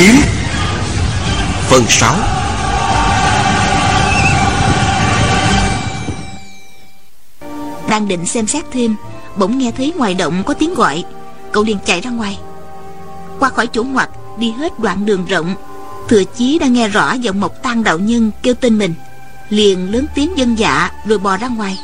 [0.00, 0.14] kiếm.
[1.68, 2.16] Phần 6
[7.88, 8.96] Đang định xem xét thêm,
[9.36, 11.04] Bỗng nghe thấy ngoài động có tiếng gọi.
[11.52, 12.38] Cậu liền chạy ra ngoài.
[13.38, 15.54] Qua khỏi chỗ ngoặt Đi hết đoạn đường rộng,
[16.08, 18.94] Thừa chí đang nghe rõ giọng một tăng đạo nhân kêu tên mình.
[19.48, 21.78] Liền lớn tiếng dân dạ Rồi bò ra ngoài.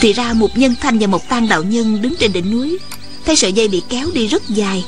[0.00, 2.78] Thì ra một nhân thanh và một tăng đạo nhân Đứng trên đỉnh núi,
[3.26, 4.84] Thấy sợi dây bị kéo đi rất dài.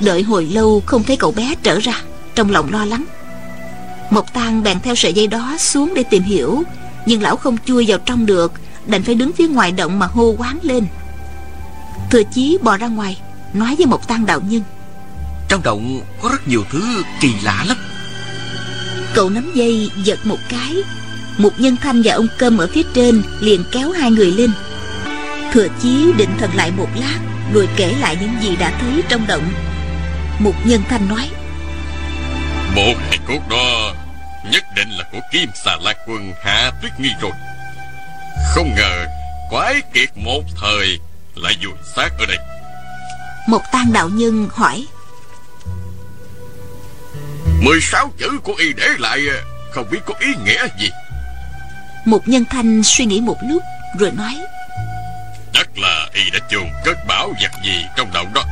[0.00, 2.02] Đợi hồi lâu không thấy cậu bé trở ra
[2.34, 3.04] Trong lòng lo lắng.
[4.10, 6.62] Mộc Tăng bèn theo sợi dây đó xuống để tìm hiểu
[7.06, 8.52] Nhưng lão không chui vào trong được
[8.86, 10.86] Đành phải đứng phía ngoài động mà hô quán lên.
[12.10, 13.20] Thừa chí bò ra ngoài
[13.52, 14.62] Nói với Mộc Tăng đạo nhân.
[15.48, 16.82] Trong động có rất nhiều thứ
[17.20, 17.76] kỳ lạ lắm.
[19.14, 20.76] Cậu nắm dây giật một cái.
[21.38, 24.50] Một nhân thanh và ông cơm ở phía trên Liền kéo hai người lên.
[25.52, 27.18] Thừa chí định thần lại một lát
[27.52, 29.42] Rồi kể lại những gì đã thấy trong động
[30.40, 31.30] Một nhân thanh nói.
[32.76, 33.94] Bộ hài cốt đó
[34.50, 37.32] Nhất định là của Kim xà la quân Hạ Tuyết Nghi rồi.
[38.54, 39.06] Không ngờ
[39.50, 40.98] Quái kiệt một thời
[41.34, 42.38] Lại vùi xác ở đây.
[43.46, 44.86] Một tang đạo nhân hỏi.
[47.60, 49.20] 16 chữ của y để lại
[49.72, 50.90] Không biết có ý nghĩa gì?
[52.04, 53.62] Một nhân thanh suy nghĩ một lúc
[53.98, 54.34] Rồi nói.
[55.52, 58.44] Chắc là y đã chôn cất bảo vật gì trong động đó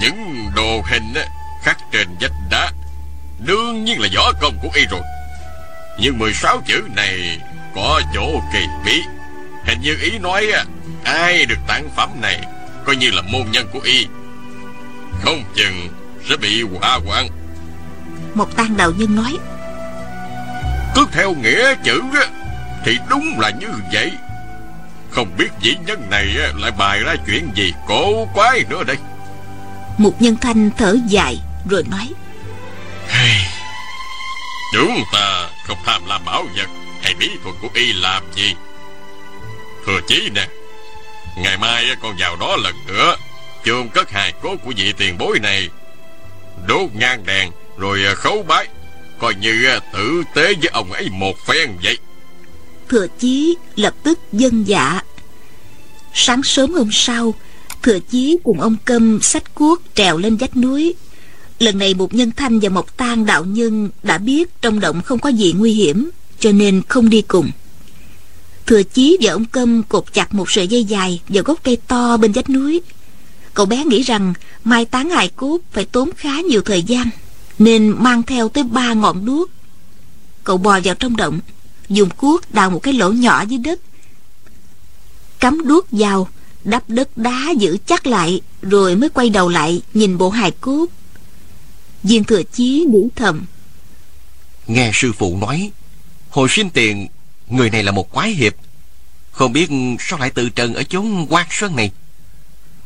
[0.00, 1.26] Những đồ hình á,
[1.62, 2.70] khắc trên vách đá
[3.38, 5.00] Đương nhiên là võ công của y rồi.
[5.98, 7.38] Nhưng 16 chữ này
[7.74, 9.02] có chỗ kỳ bí.
[9.66, 10.64] Hình như ý nói á,
[11.04, 12.40] ai được tặng phẩm này
[12.84, 14.06] Coi như là môn nhân của y.
[15.22, 15.88] Không chừng
[16.28, 17.28] sẽ bị hỏa hoạn
[18.34, 19.38] Một tang đạo nhân nói
[20.94, 22.26] Cứ theo nghĩa chữ á,
[22.84, 24.12] Thì đúng là như vậy.
[25.10, 28.96] Không biết dĩ nhân này lại bài ra chuyện gì cổ quái nữa đây
[29.98, 31.36] Một nhân thanh thở dài
[31.70, 32.12] Rồi nói.
[33.08, 33.40] Hey,
[34.72, 36.68] Chúng ta không tham lam bảo vật.
[37.02, 38.54] Hay bí thuật của y làm gì?
[39.86, 40.48] Thừa chí nè
[41.36, 43.16] Ngày mai con vào đó lần nữa
[43.64, 45.68] chôn cất hài cốt của vị tiền bối này.
[46.66, 48.66] Đốt nhang đèn Rồi khấu bái.
[49.18, 51.98] Coi như tử tế với ông ấy một phen vậy.
[52.88, 55.00] Thừa chí lập tức dân dạ.
[56.14, 57.34] Sáng sớm hôm sau
[57.82, 60.94] Thừa chí cùng ông Câm sách cuốc trèo lên vách núi.
[61.58, 65.18] Lần này một nhân thanh và một tang đạo nhân đã biết trong động không
[65.18, 67.50] có gì nguy hiểm, Cho nên không đi cùng.
[68.66, 72.16] Thừa chí và ông Câm cột chặt một sợi dây dài vào gốc cây to
[72.16, 72.80] bên vách núi.
[73.54, 74.34] Cậu bé nghĩ rằng
[74.64, 77.10] mai táng hài cốt phải tốn khá nhiều thời gian,
[77.58, 79.50] Nên mang theo tới ba ngọn đuốc.
[80.44, 81.40] Cậu bò vào trong động,
[81.88, 83.80] Dùng cuốc đào một cái lỗ nhỏ dưới đất,
[85.40, 86.28] Cắm đuốc vào
[86.68, 90.86] Đắp đất đá giữ chắc lại Rồi mới quay đầu lại Nhìn bộ hài cốt.
[92.02, 93.46] Viên thừa chí nghĩ thầm.
[94.66, 95.70] Nghe sư phụ nói
[96.30, 97.06] Hồi sinh tiền
[97.48, 98.54] Người này là một quái hiệp.
[99.32, 99.70] Không biết
[100.00, 101.90] sao lại tự trần ở chốn quan sơn này.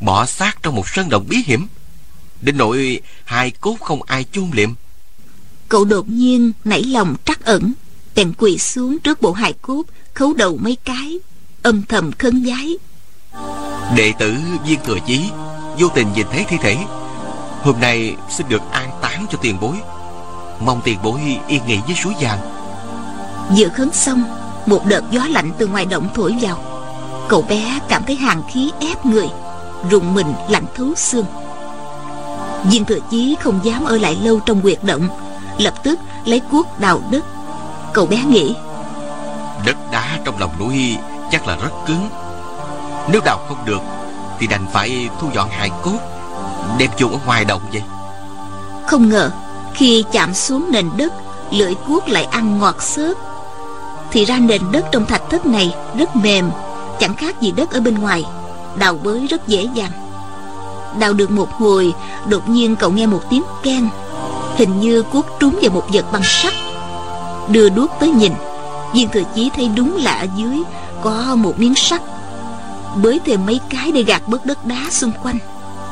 [0.01, 1.67] Bỏ xác trong một sơn động bí hiểm
[2.41, 4.75] Đến nỗi hai cốt không ai chôn liệm.
[5.69, 7.73] Cậu đột nhiên nảy lòng trắc ẩn
[8.15, 9.83] Bèn quỳ xuống trước bộ hài cốt
[10.15, 11.19] Khấu đầu mấy cái
[11.63, 12.77] Âm thầm khấn giái
[13.97, 15.31] Đệ tử viên thừa chí
[15.79, 16.77] Vô tình nhìn thấy thi thể.
[17.63, 19.77] Hôm nay xin được an táng cho tiền bối.
[20.61, 22.39] Mong tiền bối yên nghỉ với suối vàng.
[23.57, 24.25] Vừa khấn xong
[24.67, 26.59] Một đợt gió lạnh từ ngoài động thổi vào.
[27.29, 29.29] Cậu bé cảm thấy hàng khí ép người
[29.91, 31.27] Rùng mình lạnh thấu xương.
[32.65, 35.09] Viên thừa chí không dám ở lại lâu trong quyệt động
[35.59, 37.25] Lập tức lấy cuốc đào đất.
[37.95, 38.55] Cậu bé nghĩ
[39.67, 40.97] Đất đá trong lòng núi
[41.31, 42.09] chắc là rất cứng
[43.09, 43.81] nếu đào không được,
[44.39, 45.99] Thì đành phải thu dọn hài cốt,
[46.79, 47.83] Đem chôn ở ngoài động vậy.
[48.87, 49.31] Không ngờ,
[49.75, 51.13] Khi chạm xuống nền đất,
[51.51, 53.17] Lưỡi cuốc lại ăn ngọt xớp.
[54.11, 56.51] Thì ra nền đất trong thạch thất này Rất mềm,
[57.01, 58.25] Chẳng khác gì đất ở bên ngoài.
[58.77, 59.91] Đào bới rất dễ dàng.
[60.99, 61.95] Đào được một hồi,
[62.27, 63.89] Đột nhiên cậu nghe một tiếng keng.
[64.57, 66.53] Hình như cuốc trúng vào một vật bằng sắt.
[67.49, 68.33] Đưa đuốc tới nhìn,
[68.93, 70.63] Viên thừa chí thấy đúng là ở dưới
[71.03, 72.03] Có một miếng sắt.
[72.97, 75.39] Bới thêm mấy cái để gạt bớt đất đá xung quanh.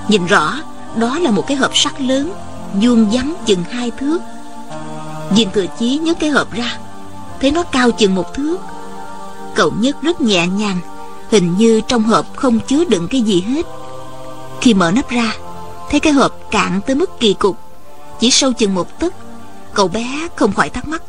[0.09, 0.57] Nhìn rõ,
[0.97, 2.33] Đó là một cái hộp sắt lớn,
[2.75, 4.19] vuông vắn chừng hai thước.
[5.31, 6.79] Viên thừa chí nhấc cái hộp ra,
[7.41, 8.57] thấy nó cao chừng một thước.
[9.55, 10.79] Cậu nhấc rất nhẹ nhàng,
[11.31, 13.67] hình như trong hộp không chứa đựng cái gì hết.
[14.61, 15.33] Khi mở nắp ra,
[15.91, 17.59] thấy cái hộp cạn tới mức kỳ cục,
[18.21, 19.15] chỉ sâu chừng một tấc.
[19.75, 21.03] Cậu bé không khỏi thắc mắc.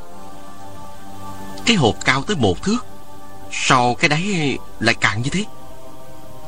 [1.66, 2.86] Cái hộp cao tới một thước,
[3.52, 5.46] Sao cái đáy lại cạn như thế?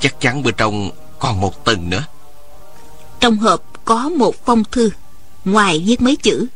[0.03, 2.03] Chắc chắn bên trong còn một tầng nữa.
[3.19, 4.89] Trong hộp có một phong thư,
[5.45, 6.47] Ngoài viết mấy chữ.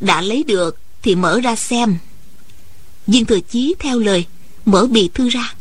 [0.00, 1.96] Đã lấy được thì mở ra xem.
[3.06, 4.26] Viên thừa chí theo lời,
[4.64, 5.54] Mở bì thư ra.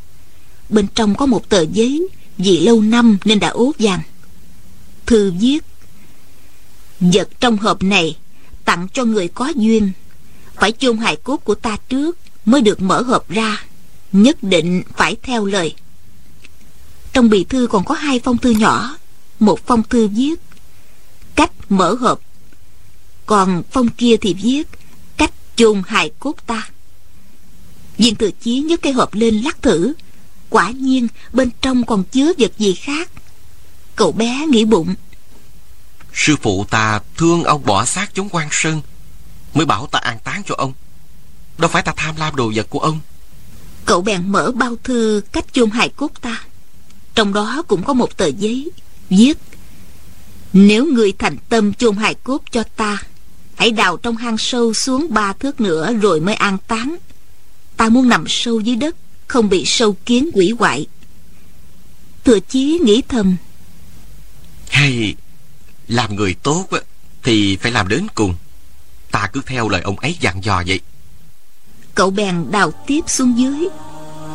[0.69, 4.01] Bên trong có một tờ giấy Vì lâu năm nên đã ố vàng.
[5.05, 5.59] Thư viết,
[6.99, 8.17] Vật trong hộp này
[8.65, 9.91] Tặng cho người có duyên.
[10.55, 13.63] Phải chôn hài cốt của ta trước Mới được mở hộp ra.
[14.11, 15.75] Nhất định phải theo lời.
[17.13, 18.97] Trong bì thư còn có hai phong thư nhỏ.
[19.39, 20.35] Một phong thư viết
[21.35, 22.19] Cách mở hộp.
[23.25, 24.63] Còn phong kia thì viết
[25.17, 26.69] Cách chôn hài cốt ta.
[27.97, 29.93] Viên tự chí nhấc cái hộp lên lắc thử.
[30.49, 33.09] Quả nhiên bên trong còn chứa vật gì khác.
[33.95, 34.95] Cậu bé nghĩ bụng
[36.13, 38.81] Sư phụ ta thương ông bỏ xác chúng quan sơn
[39.53, 40.73] Mới bảo ta an táng cho ông.
[41.57, 42.99] Đâu phải ta tham lam đồ vật của ông.
[43.85, 46.43] Cậu bèn mở bao thư cách chôn hài cốt ta
[47.15, 48.71] Trong đó cũng có một tờ giấy
[49.09, 49.37] Viết
[50.53, 53.03] Nếu người thành tâm chôn hài cốt cho ta
[53.55, 56.95] Hãy đào trong hang sâu xuống ba thước nữa Rồi mới an táng.
[57.77, 58.95] Ta muốn nằm sâu dưới đất
[59.27, 60.85] Không bị sâu kiến quỷ hoại.
[62.23, 63.35] Thừa chí nghĩ thầm
[64.69, 65.15] Hay
[65.87, 66.67] Làm người tốt
[67.23, 68.35] Thì phải làm đến cùng.
[69.11, 70.79] Ta cứ theo lời ông ấy dặn dò vậy.
[71.95, 73.67] Cậu bèn đào tiếp xuống dưới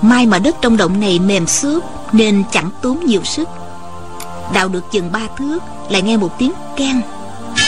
[0.03, 3.49] May mà đất trong động này mềm xốp Nên chẳng tốn nhiều sức.
[4.53, 5.59] Đào được chừng ba thước
[5.89, 7.01] Lại nghe một tiếng keng.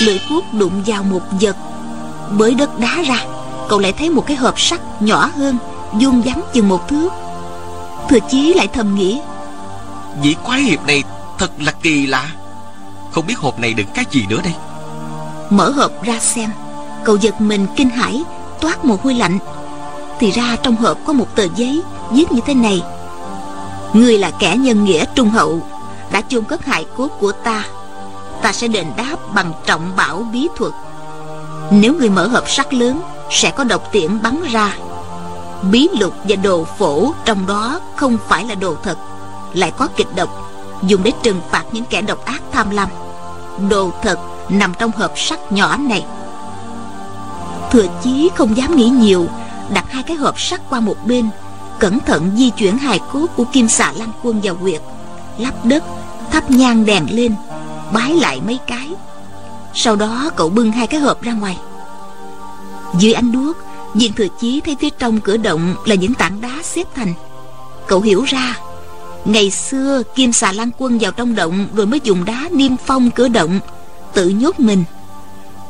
[0.03, 1.57] Lưỡi cuốc đụng vào một vật
[2.39, 3.25] Bới đất đá ra.
[3.69, 5.59] Cậu lại thấy một cái hộp sắt nhỏ hơn
[5.93, 7.09] vuông vắn chừng một thước.
[8.09, 9.21] Thừa chí lại thầm nghĩ
[10.23, 11.03] Vị quái hiệp này
[11.39, 12.31] thật là kỳ lạ.
[13.11, 14.55] Không biết hộp này đựng cái gì nữa đây?
[15.51, 16.51] Mở hộp ra xem.
[17.05, 18.23] Cậu giật mình kinh hãi
[18.61, 19.39] Toát mồ hôi lạnh.
[20.19, 22.83] Thì ra trong hộp có một tờ giấy viết như thế này.
[23.93, 25.61] Ngươi là kẻ nhân nghĩa trung hậu,
[26.13, 27.65] Đã chôn cất hại cốt của ta.
[28.43, 30.73] Ta sẽ đền đáp bằng trọng bảo bí thuật.
[31.71, 34.77] Nếu ngươi mở hộp sắt lớn, Sẽ có độc tiễn bắn ra.
[35.71, 38.99] Bí lục và đồ phổ Trong đó không phải là đồ thật,
[39.53, 40.53] Lại có kịch độc,
[40.83, 42.89] Dùng để trừng phạt những kẻ độc ác tham lam.
[43.69, 44.19] Đồ thật
[44.49, 46.05] nằm trong hộp sắt nhỏ này.
[47.71, 49.27] Thừa chí không dám nghĩ nhiều,
[49.71, 51.31] đặt hai cái hộp sắt qua một bên
[51.81, 54.81] cẩn thận di chuyển hài cốt của kim xà lan quân vào huyệt
[55.39, 55.85] lắp đất,
[56.31, 57.35] thắp nhang đèn lên,
[57.93, 58.89] bái lại mấy cái.
[59.75, 61.59] Sau đó, cậu bưng hai cái hộp ra ngoài.
[62.99, 63.57] Dưới ánh đuốc
[63.95, 67.15] viên thừa chí thấy phía trong cửa động là những tảng đá xếp thành.
[67.87, 68.59] Cậu hiểu ra,
[69.25, 73.11] ngày xưa kim xà lan quân vào trong động rồi mới dùng đá niêm phong
[73.11, 73.61] cửa động,
[74.15, 74.85] tự nhốt mình.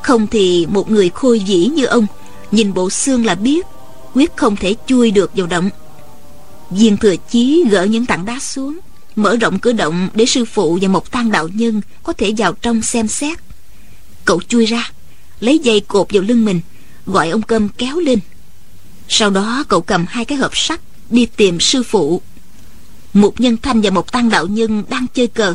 [0.03, 2.07] Không thì một người khôi dĩ như ông,
[2.51, 3.67] nhìn bộ xương là biết,
[4.15, 5.71] quyết không thể chui được vào động
[6.71, 8.79] viên thừa chí gỡ những tảng đá xuống,
[9.17, 12.53] mở rộng cửa động để sư phụ và một tăng đạo nhân có thể vào
[12.53, 13.39] trong xem xét.
[14.25, 14.91] Cậu chui ra,
[15.41, 16.61] lấy dây cột vào lưng mình,
[17.07, 18.19] gọi ông cơm kéo lên.
[19.09, 22.23] Sau đó cậu cầm hai cái hộp sắt đi tìm sư phụ.
[23.15, 25.55] Một nhân thanh và một tăng đạo nhân đang chơi cờ.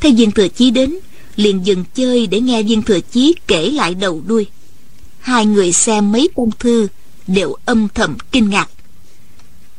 [0.00, 0.94] Thấy viên thừa chí đến,
[1.36, 4.46] liền dừng chơi để nghe viên thừa chí kể lại đầu đuôi.
[5.20, 6.86] Hai người xem mấy phong thư
[7.26, 8.68] đều âm thầm kinh ngạc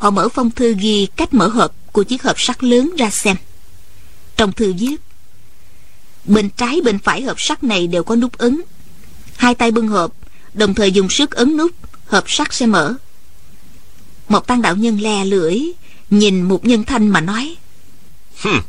[0.05, 3.35] họ mở phong thư ghi cách mở hộp của chiếc hộp sắt lớn ra xem.
[4.37, 4.95] Trong thư viết
[6.25, 8.61] bên trái bên phải hộp sắt này đều có nút ấn.
[9.37, 10.11] Hai tay bưng hộp
[10.53, 11.71] đồng thời dùng sức ấn nút
[12.07, 12.93] hộp sắt sẽ mở.
[14.29, 15.59] Một tăng đạo nhân le lưỡi
[16.09, 17.55] nhìn một nhân thanh mà nói
[18.37, 18.61] Hừm,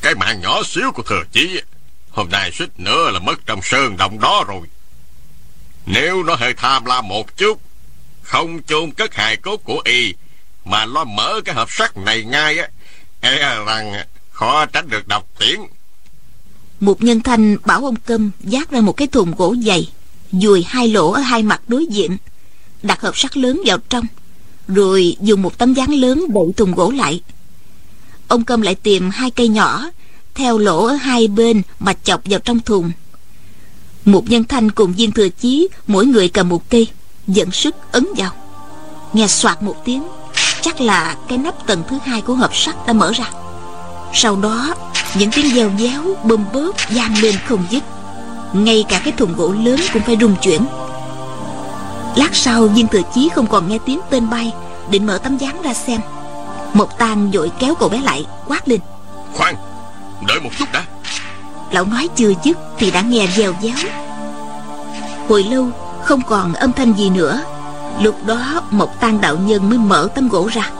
[0.00, 1.60] cái mạng nhỏ xíu của thừa chí
[2.10, 4.66] hôm nay suýt nữa là mất trong sơn động đó rồi.
[5.86, 7.63] Nếu nó hơi tham lam một chút
[8.24, 10.14] không chôn cất hài cốt của y,
[10.64, 12.68] Mà lo mở cái hộp sắt này ngay á.
[13.20, 13.92] E rằng
[14.30, 15.60] khó tránh được độc tiễn.
[16.80, 19.90] Một nhân thanh bảo ông Câm vác ra một cái thùng gỗ dày,
[20.32, 22.16] Dùi hai lỗ ở hai mặt đối diện,
[22.82, 24.04] Đặt hộp sắt lớn vào trong,
[24.68, 27.20] Rồi dùng một tấm dáng lớn đậy thùng gỗ lại.
[28.28, 29.90] Ông Câm lại tìm hai cây nhỏ
[30.34, 32.92] Theo lỗ ở hai bên Mà chọc vào trong thùng.
[34.04, 36.88] Một nhân thanh cùng viên thừa chí, mỗi người cầm một cây
[37.26, 38.30] dẫn sức ấn vào.
[39.12, 40.02] Nghe soạt một tiếng
[40.62, 43.24] chắc là cái nắp tầng thứ hai của hộp sắt đã mở ra.
[44.14, 44.74] Sau đó
[45.14, 47.82] những tiếng gieo déo bơm bớt vang lên không dứt.
[48.52, 50.66] Ngay cả cái thùng gỗ lớn cũng phải rung chuyển.
[52.16, 54.52] Lát sau viên thừa chí không còn nghe tiếng tên bay
[54.90, 56.00] định mở tấm dáng ra xem.
[56.72, 58.80] Một tang vội kéo cậu bé lại quát lên.
[59.34, 59.54] Khoan
[60.28, 60.84] đợi một chút đã.
[61.70, 63.74] Lão nói chưa dứt thì đã nghe dèo déo
[65.28, 65.70] hồi lâu
[66.04, 67.40] không còn âm thanh gì nữa.
[68.00, 70.70] Lúc đó một tan đạo nhân mới mở tấm gỗ ra.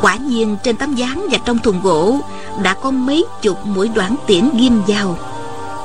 [0.00, 2.20] Quả nhiên trên tấm dáng và trong thùng gỗ
[2.62, 5.18] đã có mấy chục mũi đoạn tiễn ghim vào.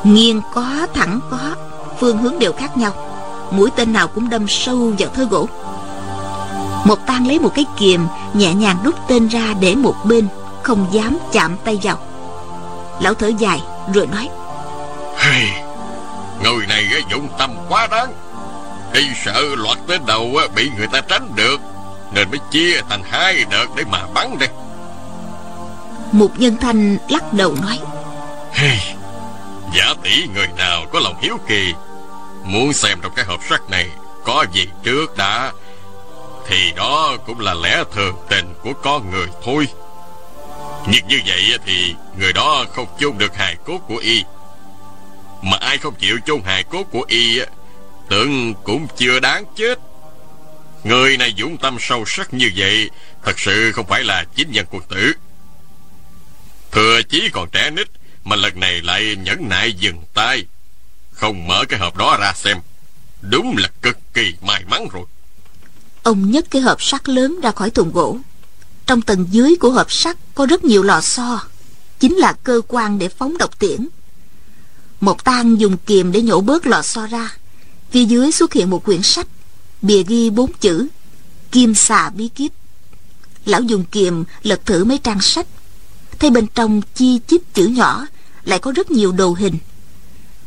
[0.03, 1.39] Nghiêng có thẳng có
[1.99, 2.91] phương hướng đều khác nhau.
[3.51, 5.47] Mũi tên nào cũng đâm sâu vào thớ gỗ.
[6.85, 10.27] Một tan lấy một cái kiềm nhẹ nhàng đút tên ra để một bên
[10.63, 11.97] không dám chạm tay vào.
[12.99, 13.61] Lão thở dài
[13.93, 14.29] rồi nói
[15.17, 15.63] hey,
[16.43, 18.24] người này dũng tâm quá đáng
[18.95, 21.57] y sợ loạt tên đầu bị người ta tránh được
[22.13, 24.49] nên mới chia thành hai đợt để mà bắn đây.
[26.11, 27.79] Một nhân thanh lắc đầu nói
[28.53, 28.95] hey,
[29.75, 31.73] giả tỷ người nào có lòng hiếu kỳ
[32.43, 33.89] muốn xem trong cái hộp sắt này
[34.25, 35.51] có gì trước đã
[36.47, 39.67] thì đó cũng là lẽ thường tình của con người thôi.
[40.87, 44.23] Nhưng như vậy thì người đó không chôn được hài cốt của y.
[45.41, 47.39] Mà ai không chịu chôn hài cốt của y
[48.09, 49.79] tưởng cũng chưa đáng chết.
[50.83, 52.89] Người này dũng tâm sâu sắc như vậy,
[53.23, 55.13] thật sự không phải là chính nhân quân tử.
[56.71, 57.87] Thừa chí còn trẻ nít,
[58.23, 60.45] mà lần này lại nhẫn nại dừng tay.
[61.11, 62.57] Không mở cái hộp đó ra xem.
[63.21, 65.05] Đúng là cực kỳ may mắn rồi.
[66.03, 68.17] Ông nhấc cái hộp sắt lớn ra khỏi thùng gỗ.
[68.85, 71.43] Trong tầng dưới của hộp sắt có rất nhiều lò xo.
[71.99, 73.87] Chính là cơ quan để phóng độc tiễn.
[74.99, 77.29] Một tang dùng kìm để nhổ bớt lò xo ra
[77.95, 79.27] phía dưới xuất hiện một quyển sách,
[79.81, 80.87] bìa ghi bốn chữ,
[81.51, 82.51] kim xà bí kíp.
[83.45, 85.47] Lão dùng kiềm lật thử mấy trang sách.
[86.19, 88.07] Thấy bên trong chi chít chữ nhỏ,
[88.43, 89.57] lại có rất nhiều đồ hình.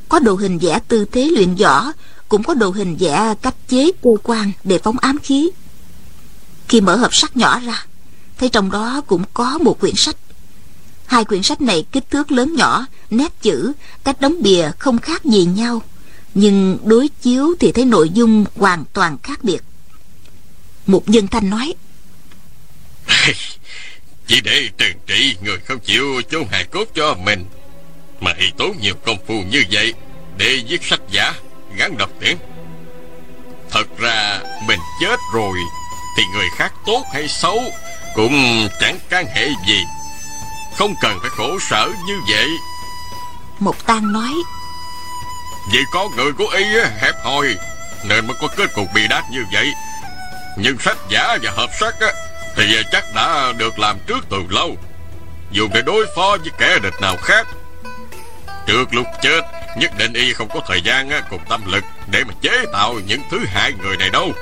[0.08, 1.92] Có đồ hình vẽ tư thế luyện võ,
[2.28, 5.50] cũng có đồ hình vẽ cách chế cơ quan để phóng ám khí.
[6.68, 7.86] Khi mở hộp sắt nhỏ ra,
[8.38, 10.16] thấy trong đó cũng có một quyển sách.
[11.06, 13.72] Hai quyển sách này kích thước lớn nhỏ, nét chữ,
[14.04, 15.82] cách đóng bìa không khác gì nhau
[16.38, 19.60] nhưng đối chiếu thì thấy nội dung hoàn toàn khác biệt.
[20.86, 21.74] Một nhân thanh nói
[24.26, 27.44] chỉ để trừng trị người không chịu chôn hài cốt cho mình.
[28.20, 29.94] Mà y tốn nhiều công phu như vậy
[30.36, 31.34] để viết sách giả
[31.76, 32.36] gắn độc tiễn
[33.70, 35.58] thật ra mình chết rồi
[36.16, 37.62] thì người khác tốt hay xấu
[38.14, 39.84] cũng chẳng can hệ gì.
[40.76, 42.48] Không cần phải khổ sở như vậy.
[43.58, 44.34] Một tang nói
[45.72, 46.64] vì có người của y
[47.00, 47.46] hẹp hòi.
[48.04, 49.72] Nên mới có kết cục bị đát như vậy.
[50.56, 51.94] Nhưng sách giả và hợp sách
[52.56, 54.76] thì chắc đã được làm trước từ lâu.
[55.50, 57.46] Dùng để đối phó với kẻ địch nào khác,
[58.66, 59.40] trước lúc chết,
[59.76, 63.20] nhất định y không có thời gian cùng tâm lực để mà chế tạo những
[63.30, 64.32] thứ hại người này đâu.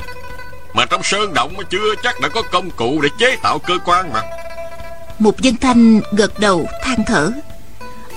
[0.74, 4.12] Mà trong sơn động chưa chắc đã có công cụ để chế tạo cơ quan
[4.12, 4.22] mà.
[5.18, 7.30] Một dân thanh gật đầu than thở.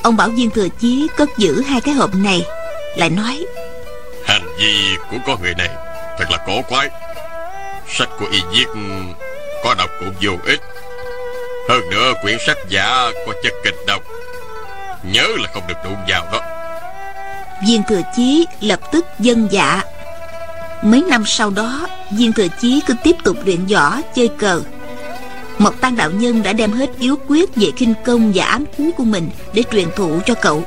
[0.03, 2.45] Ông bảo viên thừa chí cất giữ hai cái hộp này
[2.99, 3.45] lại nói.
[4.25, 5.69] Hành vi của con người này
[6.19, 6.89] thật là cổ quái.
[7.87, 8.65] Sách của y viết
[9.63, 10.59] có đọc cũng vô ích.
[11.69, 14.03] Hơn nữa quyển sách giả có chất kịch độc.
[15.03, 16.41] Nhớ là không được đụng vào đó.
[17.67, 19.81] Viên thừa chí lập tức dân dạ.
[20.83, 24.61] Mấy năm sau đó viên thừa chí cứ tiếp tục luyện võ chơi cờ.
[25.57, 28.91] Mộc Tăng đạo nhân đã đem hết yếu quyết về kinh công và ám khí
[28.97, 30.63] của mình để truyền thụ cho cậu.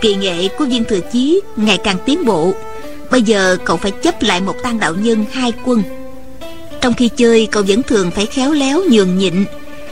[0.00, 2.54] Kỳ nghệ của viên thừa chí ngày càng tiến bộ.
[3.10, 5.82] Bây giờ cậu phải chấp lại một tan đạo nhân hai quân.
[6.80, 9.44] Trong khi chơi cậu vẫn thường phải khéo léo nhường nhịn,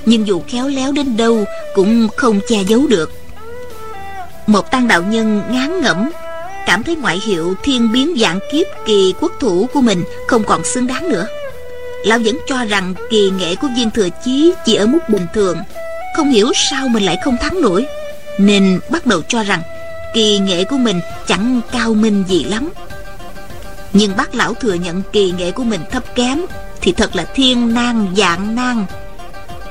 [0.06, 1.44] nhưng dù khéo léo đến đâu
[1.74, 3.12] cũng không che giấu được.
[4.46, 6.10] Một tăng đạo nhân ngán ngẩm
[6.66, 10.64] cảm thấy ngoại hiệu thiên biến dạng kiếp kỳ quốc thủ của mình không còn
[10.64, 11.26] xứng đáng nữa
[12.04, 15.58] lão vẫn cho rằng kỳ nghệ của viên thừa chí chỉ ở mức bình thường
[16.16, 17.86] không hiểu sao mình lại không thắng nổi
[18.38, 19.62] nên bắt đầu cho rằng
[20.16, 22.70] kỳ nghệ của mình chẳng cao minh gì lắm.
[23.92, 26.40] Nhưng bác lão thừa nhận kỳ nghệ của mình thấp kém
[26.80, 28.86] thì thật là thiên nan dạng nan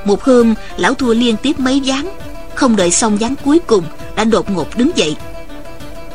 [0.04, 2.08] một hôm, lão thua liên tiếp mấy ván
[2.54, 3.84] không đợi xong ván cuối cùng,
[4.16, 5.16] đã đột ngột đứng dậy.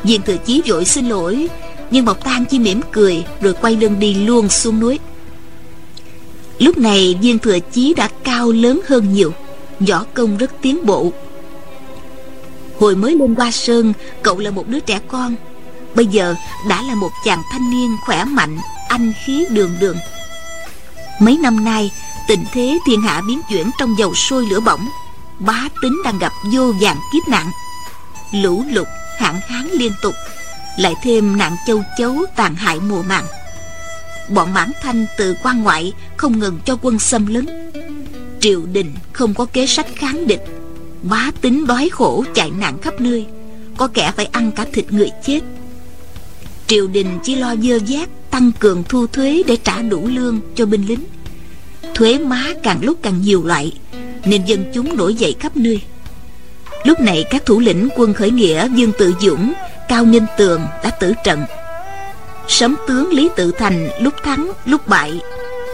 [0.02, 1.48] Viên thừa chí vội xin lỗi,
[1.90, 4.98] nhưng mộc tan chỉ mỉm cười rồi quay lưng đi luôn xuống núi.
[6.58, 9.32] Lúc này, viên thừa chí đã cao lớn hơn nhiều,
[9.88, 11.12] Võ công rất tiến bộ.
[12.82, 15.34] Hồi mới lên qua sơn, Cậu là một đứa trẻ con.
[15.94, 16.34] Bây giờ
[16.68, 18.58] đã là một chàng thanh niên khỏe mạnh,
[18.88, 19.96] Anh khí đường đường.
[21.20, 21.90] Mấy năm nay,
[22.28, 24.88] Tình thế thiên hạ biến chuyển trong dầu sôi lửa bỏng.
[25.38, 27.46] Bá tính đang gặp vô vàng kiếp nạn.
[28.32, 28.86] Lũ lụt,
[29.18, 30.14] hạn hán liên tục.
[30.78, 33.24] Lại thêm nạn châu chấu tàn hại mùa màng.
[34.28, 37.70] Bọn mãn thanh từ quan ngoại không ngừng cho quân xâm lấn.
[38.40, 40.61] Triều đình không có kế sách kháng địch
[41.02, 43.26] bá tính đói khổ chạy nạn khắp nơi.
[43.76, 45.40] Có kẻ phải ăn cả thịt người chết.
[46.66, 50.66] Triều đình chỉ lo dơ giác tăng cường thu thuế để trả đủ lương cho
[50.66, 51.04] binh lính.
[51.94, 53.72] Thuế má càng lúc càng nhiều loại,
[54.24, 55.80] nên dân chúng nổi dậy khắp nơi.
[56.84, 59.52] Lúc này các thủ lĩnh quân khởi nghĩa dương tự dũng,
[59.88, 61.44] cao ninh tường đã tử trận.
[62.48, 65.20] Sấm tướng lý tự thành lúc thắng, lúc bại.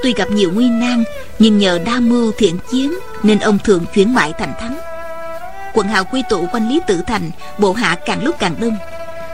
[0.03, 1.05] Tuy gặp nhiều nguy nan,
[1.39, 4.88] nhưng nhờ đa mưu thiện chiến nên ông thường chuyển bại thành thắng
[5.79, 8.77] quần hào quy tụ quanh lý tự thành, bộ hạ càng lúc càng đông.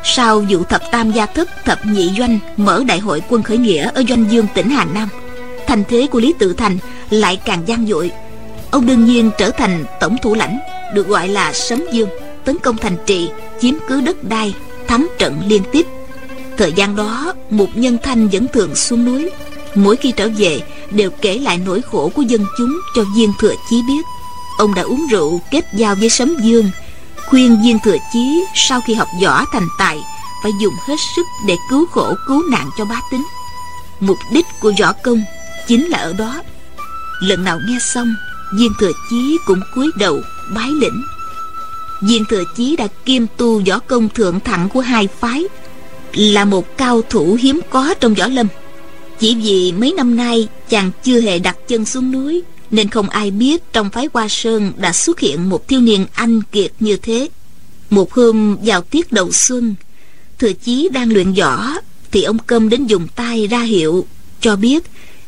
[0.04, 3.90] Sau vụ thập tam gia thất, thập nhị doanh, mở đại hội quân khởi nghĩa
[3.94, 5.08] ở doanh dương, tỉnh hà nam,
[5.66, 6.78] thành thế của lý tự thành
[7.10, 8.10] lại càng gian dội.
[8.70, 10.58] Ông đương nhiên trở thành tổng thủ lãnh,
[10.94, 12.08] được gọi là sấm dương,
[12.44, 14.54] tấn công thành trì, chiếm cứ đất đai,
[14.86, 15.86] thắng trận liên tiếp.
[16.56, 19.30] Thời gian đó, một nhân thanh vẫn thường xuống núi.
[19.74, 20.60] Mỗi khi trở về,
[20.90, 24.02] đều kể lại nỗi khổ của dân chúng cho viên thừa chí biết
[24.58, 26.70] ông đã uống rượu, kết giao với sấm dương.
[27.26, 30.00] Khuyên viên thừa chí sau khi học võ thành tài,
[30.42, 33.24] phải dùng hết sức để cứu khổ, cứu nạn cho bá tính.
[34.00, 35.24] Mục đích của võ công
[35.66, 36.42] chính là ở đó.
[37.20, 38.14] Lần nào nghe xong,
[38.58, 40.20] viên thừa chí cũng cúi đầu
[40.54, 41.02] bái lĩnh.
[42.02, 45.44] Viên thừa chí đã kiêm tu võ công thượng thặng của hai phái,
[46.12, 48.46] là một cao thủ hiếm có trong võ lâm.
[49.18, 52.42] Chỉ vì mấy năm nay chàng chưa hề đặt chân xuống núi
[52.74, 56.42] nên không ai biết trong phái hoa sơn đã xuất hiện một thiếu niên anh
[56.42, 57.28] kiệt như thế.
[57.90, 59.74] Một hôm vào tiết đầu xuân,
[60.38, 61.72] thừa chí đang luyện võ,
[62.10, 64.06] thì ông cơm đến dùng tay ra hiệu
[64.40, 64.84] cho biết,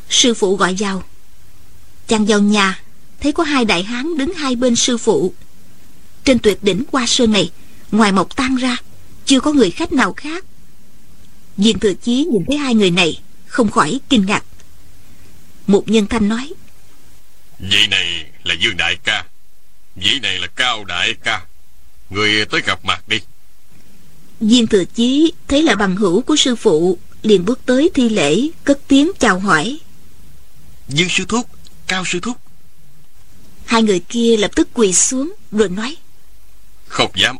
[0.09, 1.03] sư phụ gọi vào.
[2.07, 2.81] Chàng vào nhà,
[3.19, 5.33] thấy có hai đại hán đứng hai bên sư phụ.
[6.23, 7.51] Trên tuyệt đỉnh hoa sơn này,
[7.91, 8.77] ngoài mộc tan ra,
[9.25, 10.45] chưa có người khách nào khác.
[11.57, 14.43] Viên thừa chí nhìn thấy hai người này, không khỏi kinh ngạc.
[15.67, 16.53] Một nhân thanh nói
[17.59, 19.25] vị này là dương đại ca.
[19.95, 21.45] Vị này là cao đại ca.
[22.09, 23.19] Người tới gặp mặt đi.
[24.39, 28.47] Viên thừa chí thấy là bằng hữu của sư phụ liền bước tới thi lễ
[28.63, 29.79] cất tiếng chào hỏi.
[30.87, 31.49] Dương sư thúc
[31.87, 32.37] cao sư thúc.
[33.65, 35.95] Hai người kia lập tức quỳ xuống rồi nói.
[36.87, 37.37] Không dám.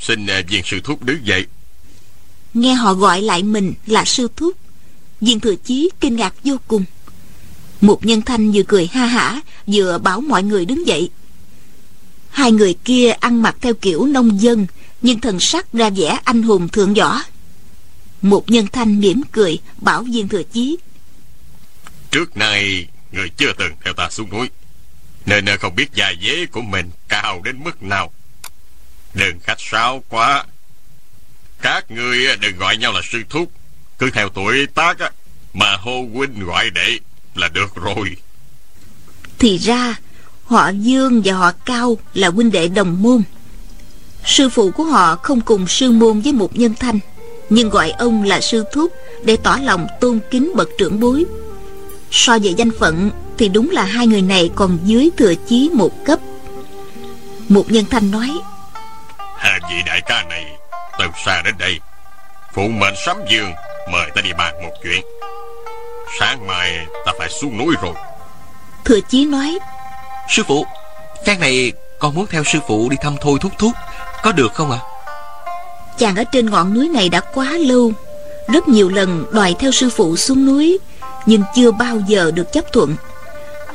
[0.00, 1.46] Xin à, viên sư thúc đứng dậy.
[2.54, 4.56] Nghe họ gọi lại mình là sư thúc
[5.20, 6.84] viên thừa chí kinh ngạc vô cùng
[7.82, 11.10] một nhân thanh vừa cười ha hả, vừa bảo mọi người đứng dậy.
[12.30, 14.66] Hai người kia ăn mặc theo kiểu nông dân,
[15.02, 17.22] nhưng thần sắc ra vẻ anh hùng thượng võ.
[18.22, 20.76] Một nhân thanh mỉm cười, bảo viên thừa chí,
[22.12, 24.50] trước nay, người chưa từng theo ta xuống núi,
[25.26, 28.12] nên ờ, không biết dài dế của mình cao đến mức nào.
[29.14, 30.44] Đừng khách sáo quá.
[31.62, 33.52] Các ngươi ờ, đừng gọi nhau là sư thúc,
[33.98, 35.10] cứ theo tuổi tác ờ,
[35.54, 36.98] mà hô huynh gọi đệ
[37.34, 38.16] là được rồi.
[39.38, 39.94] Thì ra
[40.44, 43.22] họ dương và họ cao là huynh đệ đồng môn.
[44.24, 46.98] Sư phụ của họ không cùng sư môn với một nhân thanh
[47.50, 48.92] nhưng gọi ông là sư thúc
[49.24, 51.24] để tỏ lòng tôn kính bậc trưởng bối.
[52.10, 56.04] So về danh phận thì đúng là hai người này còn dưới thừa chí một
[56.04, 56.18] cấp.
[57.48, 58.30] Một nhân thanh nói
[59.42, 60.44] hai vị đại ca này
[60.98, 61.80] từ xa đến đây
[62.54, 63.52] phụ mệnh sấm dương
[63.92, 65.02] mời ta đi bàn một chuyện
[66.18, 67.94] sáng mai ta phải xuống núi rồi.
[68.84, 69.58] Thừa chí nói.
[70.28, 70.66] Sư phụ
[71.26, 73.72] phen này con muốn theo sư phụ đi thăm thôi thúc thúc.
[74.22, 74.78] Có được không ạ?
[74.82, 74.88] À?
[75.98, 77.92] chàng ở trên ngọn núi này đã quá lâu.
[78.48, 80.78] Rất nhiều lần đòi theo sư phụ xuống núi
[81.26, 82.96] nhưng chưa bao giờ được chấp thuận.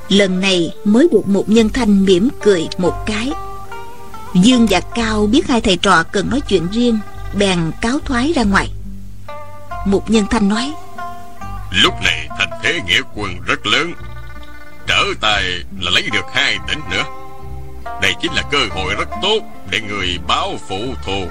[0.09, 3.31] Lần này mới được một nhân thanh mỉm cười một cái.
[4.33, 6.99] Dương và cao biết hai thầy trò cần nói chuyện riêng
[7.33, 8.69] bèn cáo thoái ra ngoài.
[9.85, 10.73] Một nhân thanh nói
[11.71, 12.26] lúc này
[12.67, 13.93] thế nghĩa quân rất lớn.
[14.87, 15.43] Trở tay
[15.79, 17.03] là lấy được hai tỉnh nữa.
[18.01, 21.27] Đây chính là cơ hội rất tốt để người báo phụ thù.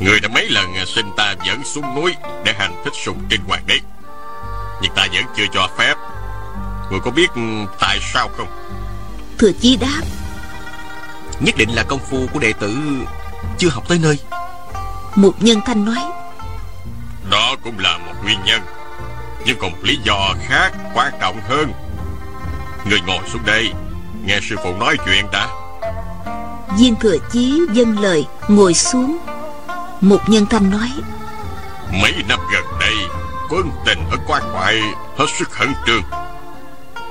[0.00, 3.62] Người đã mấy lần xin ta dẫn xuống núi để hành thích sùng trên hoàng
[3.66, 3.78] đế
[4.82, 5.94] nhưng ta vẫn chưa cho phép.
[6.90, 7.30] Người có biết
[7.80, 8.48] tại sao không?
[9.38, 10.02] Thừa chi đáp.
[11.40, 12.76] Nhất định là công phu của đệ tử
[13.58, 14.18] chưa học tới nơi.
[15.14, 15.98] Một nhân thanh nói.
[17.30, 18.60] Đó cũng là một nguyên nhân
[19.44, 21.72] nhưng còn một lý do khác quan trọng hơn.
[22.90, 23.72] Người ngồi xuống đây
[24.24, 25.48] nghe sư phụ nói chuyện đã.
[26.78, 29.18] Viên thừa chí dâng lời ngồi xuống.
[30.00, 30.90] Một nhân thanh nói
[32.02, 32.94] mấy năm gần đây
[33.50, 34.80] quân tình ở quan ngoại
[35.16, 36.02] hết sức khẩn trương.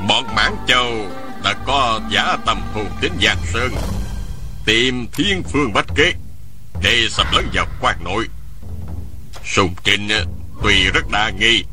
[0.07, 0.91] Bọn mãn châu
[1.43, 3.71] đã có giả tầm hồn đến giang sơn
[4.65, 6.13] tìm thiên phương bách kế
[6.83, 8.27] để sập lấn vào quan nội.
[9.45, 10.09] Sùng trinh
[10.63, 11.63] tuy rất đa nghi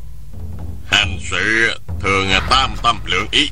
[0.91, 3.49] hành sự thường tam tâm lượng ý.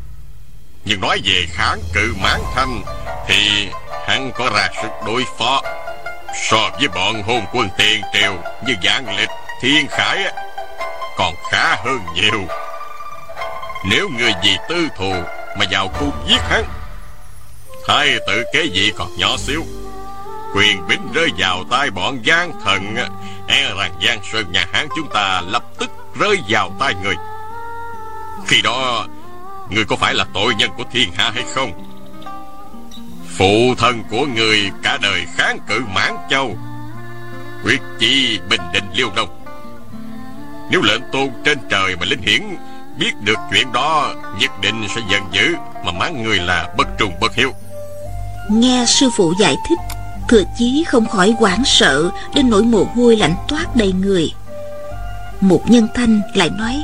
[0.85, 2.81] Nhưng nói về kháng cự mãn thanh
[3.27, 3.67] thì
[4.07, 5.61] hắn có ra sức đối phó.
[6.49, 9.29] So với bọn hôn quân tiền triều như dạng lịch
[9.61, 10.33] thiên khải
[11.17, 12.47] còn khá hơn nhiều.
[13.89, 15.13] Nếu người vì tư thù
[15.57, 16.63] mà vào cung giết hắn,
[17.87, 19.65] Thái tử kế vị còn nhỏ xíu.
[20.55, 22.95] Quyền bính rơi vào tay bọn gian thần
[23.47, 27.15] E rằng Giang Sơn nhà Hán chúng ta lập tức rơi vào tay người.
[28.45, 29.05] Khi đó,
[29.69, 31.71] Người có phải là tội nhân của thiên hạ hay không?
[33.37, 36.57] Phụ thân của người cả đời kháng cự mãn châu,
[37.63, 39.29] Quyết chi bình định liêu đông.
[40.71, 42.41] Nếu lệnh tôn trên trời mà linh hiển
[42.99, 45.55] Biết được chuyện đó, Nhất định sẽ giận dữ
[45.85, 47.53] Mà mắng người là bất trùng bất hiếu.
[48.51, 49.79] Nghe sư phụ giải thích,
[50.29, 54.33] Thừa chí không khỏi hoảng sợ Đến nỗi mồ hôi lạnh toát đầy người.
[55.41, 56.75] Một nhân thanh lại nói,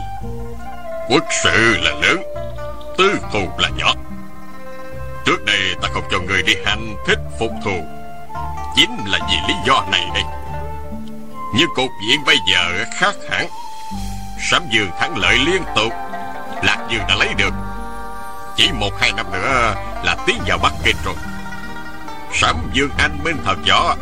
[1.10, 2.22] Quốc sự là lớn,
[2.98, 3.94] Tư thù là nhỏ.
[5.26, 7.86] Trước đây ta không cho người đi hành thích phục thù.
[8.76, 10.24] Chính là vì lý do này đây.
[11.56, 13.48] Nhưng cục diện bây giờ khác hẳn.
[14.52, 15.94] Sám Dương thắng lợi liên tục,
[16.64, 17.54] Lạc Dương đã lấy được.
[18.56, 21.16] Chỉ một hai năm nữa là tiến vào Bắc Kinh rồi.
[22.34, 23.96] Sám Dương anh minh thật võ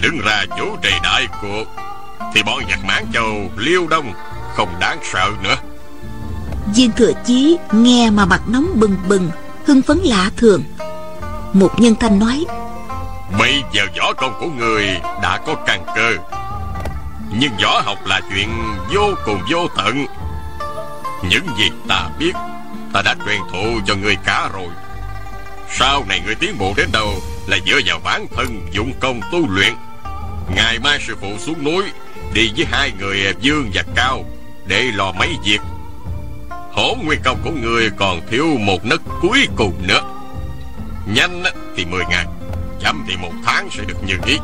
[0.00, 1.83] Đứng ra chủ trì đại cuộc.
[2.34, 4.12] Thì bọn giặc mãn châu liêu đông
[4.54, 5.56] Không đáng sợ nữa.
[6.74, 9.30] Viên thừa chí nghe mà mặt nóng bừng bừng
[9.66, 10.62] Hưng phấn lạ thường.
[11.52, 12.44] Một nhân thanh nói
[13.38, 14.86] Bây giờ võ công của người
[15.22, 16.16] đã có căn cơ
[17.38, 18.48] Nhưng võ học là chuyện
[18.94, 20.06] vô cùng vô tận.
[21.30, 22.32] Những gì ta biết
[22.92, 24.68] Ta đã truyền thụ cho người cả rồi.
[25.70, 27.14] Sau này người tiến bộ đến đâu
[27.46, 29.74] Là dựa vào bản thân dụng công tu luyện.
[30.56, 31.84] Ngày mai sư phụ xuống núi
[32.34, 34.24] Đi với hai người Dương và Cao
[34.66, 35.60] Để lo mấy việc.
[36.72, 40.00] Hổ nguyên công của người còn thiếu một nấc cuối cùng nữa.
[41.06, 41.42] Nhanh
[41.76, 42.26] thì 10 ngày
[42.80, 44.38] Chậm thì một tháng sẽ được như ý.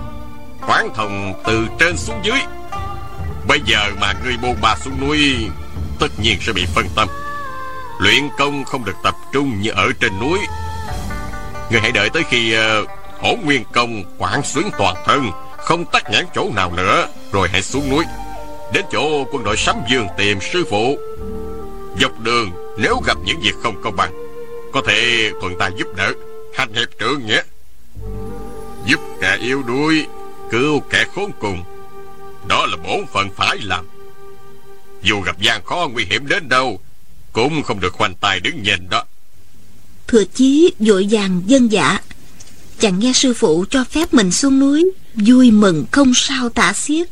[0.60, 2.38] Khoáng thông từ trên xuống dưới.
[3.48, 5.48] Bây giờ mà người bôn ba xuống núi
[6.00, 7.08] Tất nhiên sẽ bị phân tâm.
[7.98, 10.38] Luyện công không được tập trung như ở trên núi.
[11.70, 12.88] Người hãy đợi tới khi uh,
[13.20, 15.30] hổ nguyên công quảng xuyến toàn thân.
[15.64, 18.04] Không tắc nhãn chỗ nào nữa, Rồi hãy xuống núi.
[18.72, 20.98] Đến chỗ quân đội sắm dương tìm sư phụ.
[22.00, 24.12] Dọc đường, nếu gặp những việc không công bằng,
[24.72, 26.12] Có thể thuận tay giúp đỡ.
[26.54, 27.42] Hành hiệp trưởng nhé.
[28.86, 30.06] Giúp kẻ yếu đuối,
[30.50, 31.64] Cứu kẻ khốn cùng.
[32.48, 33.86] Đó là bổn phận phải làm.
[35.02, 36.80] Dù gặp gian khó nguy hiểm đến đâu,
[37.32, 39.04] Cũng không được khoanh tay đứng nhìn đó.
[40.06, 41.98] Thừa chí vội vàng dân dạ
[42.80, 44.90] Chàng nghe sư phụ cho phép mình xuống núi.
[45.14, 47.08] Vui mừng không sao tả xiết.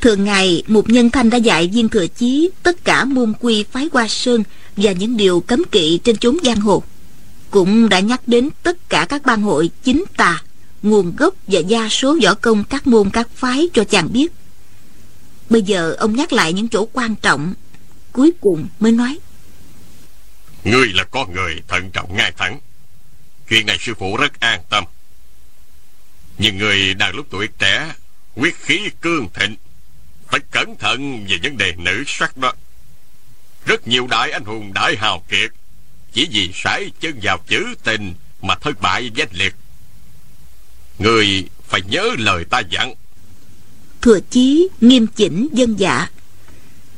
[0.00, 3.88] Thường ngày, một nhân thanh đã dạy viên thừa chí Tất cả môn quy phái
[3.92, 4.42] hoa sơn
[4.76, 6.82] Và những điều cấm kỵ trên chốn giang hồ.
[7.50, 10.42] Cũng đã nhắc đến tất cả các ban hội chính tà,
[10.82, 14.32] Nguồn gốc và gia số võ công các môn các phái cho chàng biết.
[15.50, 17.54] Bây giờ, ông nhắc lại những chỗ quan trọng,
[18.12, 19.18] Cuối cùng mới nói.
[20.64, 22.60] Ngươi là con người thận trọng ngay thẳng
[23.48, 24.84] Chuyện này sư phụ rất an tâm.
[26.38, 27.94] Nhưng người đang lúc tuổi trẻ,
[28.34, 29.56] Quyết khí cương thịnh,
[30.26, 32.52] phải cẩn thận về vấn đề nữ sắc đó.
[33.66, 35.50] Rất nhiều đại anh hùng đại hào kiệt,
[36.12, 39.54] Chỉ vì sải chân vào chữ tình Mà thất bại danh liệt.
[40.98, 42.94] Người phải nhớ lời ta dặn.
[44.02, 46.08] Thừa chí nghiêm chỉnh dân dạ.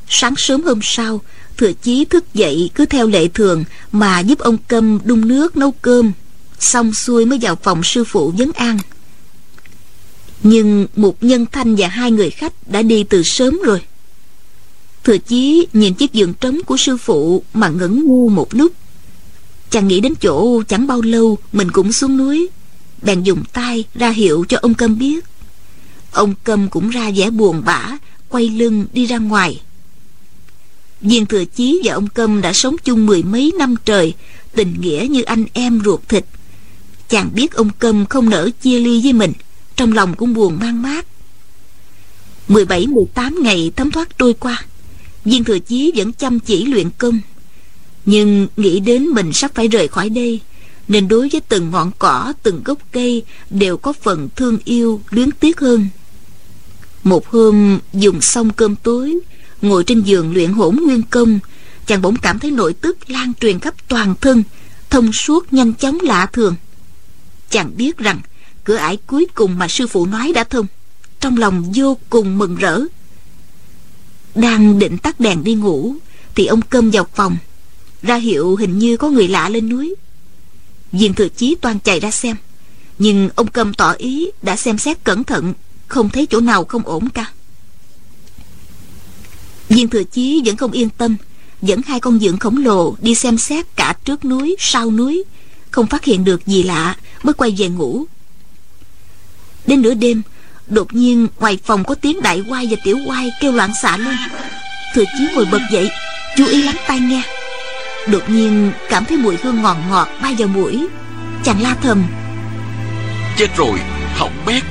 [0.09, 1.21] Sáng sớm hôm sau,
[1.57, 5.71] Thừa chí thức dậy cứ theo lệ thường Mà giúp ông Câm đun nước nấu
[5.71, 6.11] cơm,
[6.59, 8.77] Xong xuôi mới vào phòng sư phụ vấn an
[10.43, 13.81] nhưng một nhân thanh và hai người khách đã đi từ sớm rồi.
[15.03, 18.71] Thừa chí nhìn chiếc giường trống của sư phụ Mà ngẩn ngu một lúc.
[19.69, 22.49] Chàng nghĩ đến chỗ chẳng bao lâu Mình cũng xuống núi,
[23.01, 25.25] Bèn dùng tay ra hiệu cho ông Câm biết.
[26.11, 27.97] Ông Câm cũng ra vẻ buồn bã,
[28.29, 29.61] Quay lưng đi ra ngoài.
[31.01, 34.13] Viên Thừa Chí và ông Câm đã sống chung mười mấy năm trời,
[34.55, 36.25] Tình nghĩa như anh em ruột thịt.
[37.09, 39.33] Chàng biết ông Câm không nỡ chia ly với mình
[39.77, 41.05] trong lòng cũng buồn mang mát.
[42.47, 44.65] 17-18 ngày thấm thoát trôi qua
[45.25, 47.19] Viên thừa chí vẫn chăm chỉ luyện công.
[48.05, 50.39] Nhưng nghĩ đến mình sắp phải rời khỏi đây
[50.87, 55.31] Nên đối với từng ngọn cỏ, từng gốc cây Đều có phần thương yêu, luyến
[55.31, 55.87] tiếc hơn.
[57.03, 59.19] Một hôm dùng xong cơm tối
[59.61, 61.39] Ngồi trên giường luyện hỗn nguyên công
[61.85, 64.43] Chàng bỗng cảm thấy nội tức lan truyền khắp toàn thân
[64.89, 66.55] Thông suốt nhanh chóng lạ thường.
[67.49, 68.19] Chàng biết rằng
[68.67, 70.65] cửa ải cuối cùng mà sư phụ nói đã thông.
[71.19, 72.81] Trong lòng vô cùng mừng rỡ.
[74.35, 75.95] Đang định tắt đèn đi ngủ,
[76.35, 77.37] thì ông cơm vào phòng.
[78.01, 79.95] Ra hiệu hình như có người lạ lên núi.
[80.91, 82.35] Viên thừa chí toan chạy ra xem.
[82.99, 85.53] Nhưng ông cơm tỏ ý đã xem xét cẩn thận,
[85.87, 87.31] không thấy chỗ nào không ổn cả.
[89.69, 91.15] Viên thừa chí vẫn không yên tâm,
[91.61, 95.23] dẫn hai con dượng khổng lồ đi xem xét cả trước núi, sau núi.
[95.71, 98.05] Không phát hiện được gì lạ, mới quay về ngủ
[99.67, 100.21] đến nửa đêm
[100.67, 104.15] đột nhiên ngoài phòng có tiếng đại quai và tiểu quai kêu loạn xạ lên.
[104.93, 105.89] Thừa chí ngồi bật dậy
[106.37, 107.21] chú ý lắng tai nghe.
[108.07, 110.87] Đột nhiên cảm thấy mùi hương ngọt ngọt bay vào mũi
[111.43, 112.03] chàng la thầm.
[113.37, 113.79] Chết rồi
[114.15, 114.63] hỏng bét.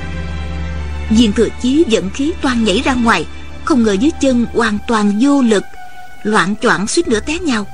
[1.09, 3.25] Viên thừa chí dẫn khí toan nhảy ra ngoài
[3.65, 5.63] không ngờ dưới chân hoàn toàn vô lực
[6.23, 7.65] loạn choạng suýt nữa té nhau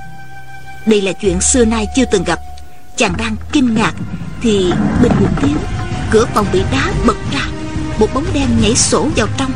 [0.86, 2.38] đây là chuyện xưa nay chưa từng gặp.
[2.96, 3.92] Chàng đang kinh ngạc
[4.42, 5.56] thì bình một tiếng
[6.10, 7.40] cửa phòng bị đá bật ra.
[7.98, 9.52] Một bóng đen nhảy sổ vào trong.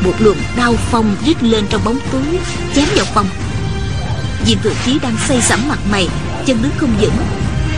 [0.00, 2.38] Một luồng đau phong rít lên trong bóng tối,
[2.74, 3.28] chém vào phòng.
[4.44, 6.08] Viên thừa chí đang xây sẫm mặt mày,
[6.46, 7.16] chân đứng không vững.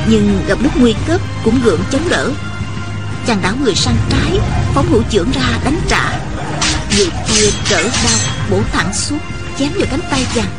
[0.08, 2.30] Nhưng gặp lúc nguy cấp cũng gượng chống đỡ.
[3.26, 4.38] Chàng đảo người sang trái,
[4.74, 6.18] phóng hữu trưởng ra đánh trả.
[6.96, 8.18] Người kia trở đau
[8.50, 9.18] bổ thẳng xuống,
[9.58, 10.50] chém vào cánh tay chàng.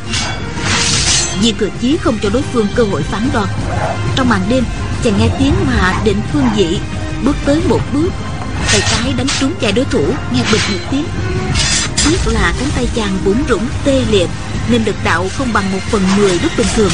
[1.40, 3.48] Viên thừa chí không cho đối phương cơ hội phản đòn
[4.16, 4.64] trong màn đêm,
[5.04, 6.78] chàng nghe tiếng mà định phương dị
[7.24, 8.10] bước tới một bước
[8.72, 11.04] tay trái đánh trúng vai đối thủ nghe bịch một tiếng.
[12.08, 14.28] Biết là cánh tay chàng bủn rủng tê liệt
[14.70, 16.90] nên lực đạo không bằng một phần mười lúc bình thường.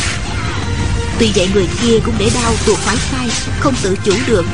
[1.19, 3.29] Tuy vậy người kia cũng để đau tuột khỏi tay
[3.61, 4.45] không tự chủ được.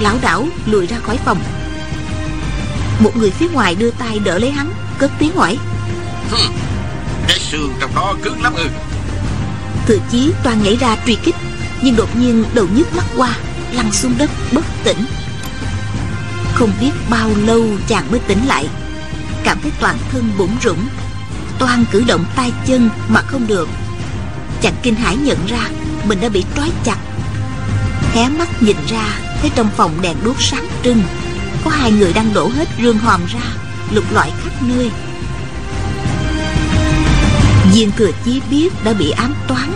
[0.00, 1.42] Lão đảo lùi ra khỏi phòng.
[2.98, 5.58] Một người phía ngoài đưa tay đỡ lấy hắn cất tiếng hỏi.
[7.28, 8.66] Cái xương trong đó cứng lắm ư.
[9.86, 11.36] Thừa chí toàn nhảy ra truy kích
[11.82, 13.34] nhưng đột nhiên đầu nhức mắt qua
[13.72, 15.04] lăn xuống đất bất tỉnh.
[16.54, 18.68] Không biết bao lâu chàng mới tỉnh lại.
[19.44, 20.88] Cảm thấy toàn thân bủn rủng
[21.62, 23.68] toan cử động tay chân mà không được.
[24.60, 25.68] Chàng kinh hãi nhận ra
[26.04, 26.96] mình đã bị trói chặt.
[28.12, 31.02] Hé mắt nhìn ra, thấy trong phòng đèn đuốc sáng trưng,
[31.64, 33.40] có hai người đang đổ hết rương hòm ra,
[33.90, 34.90] lục loại khắp nơi.
[37.72, 39.72] Viên thừa chí biết đã bị ám toán,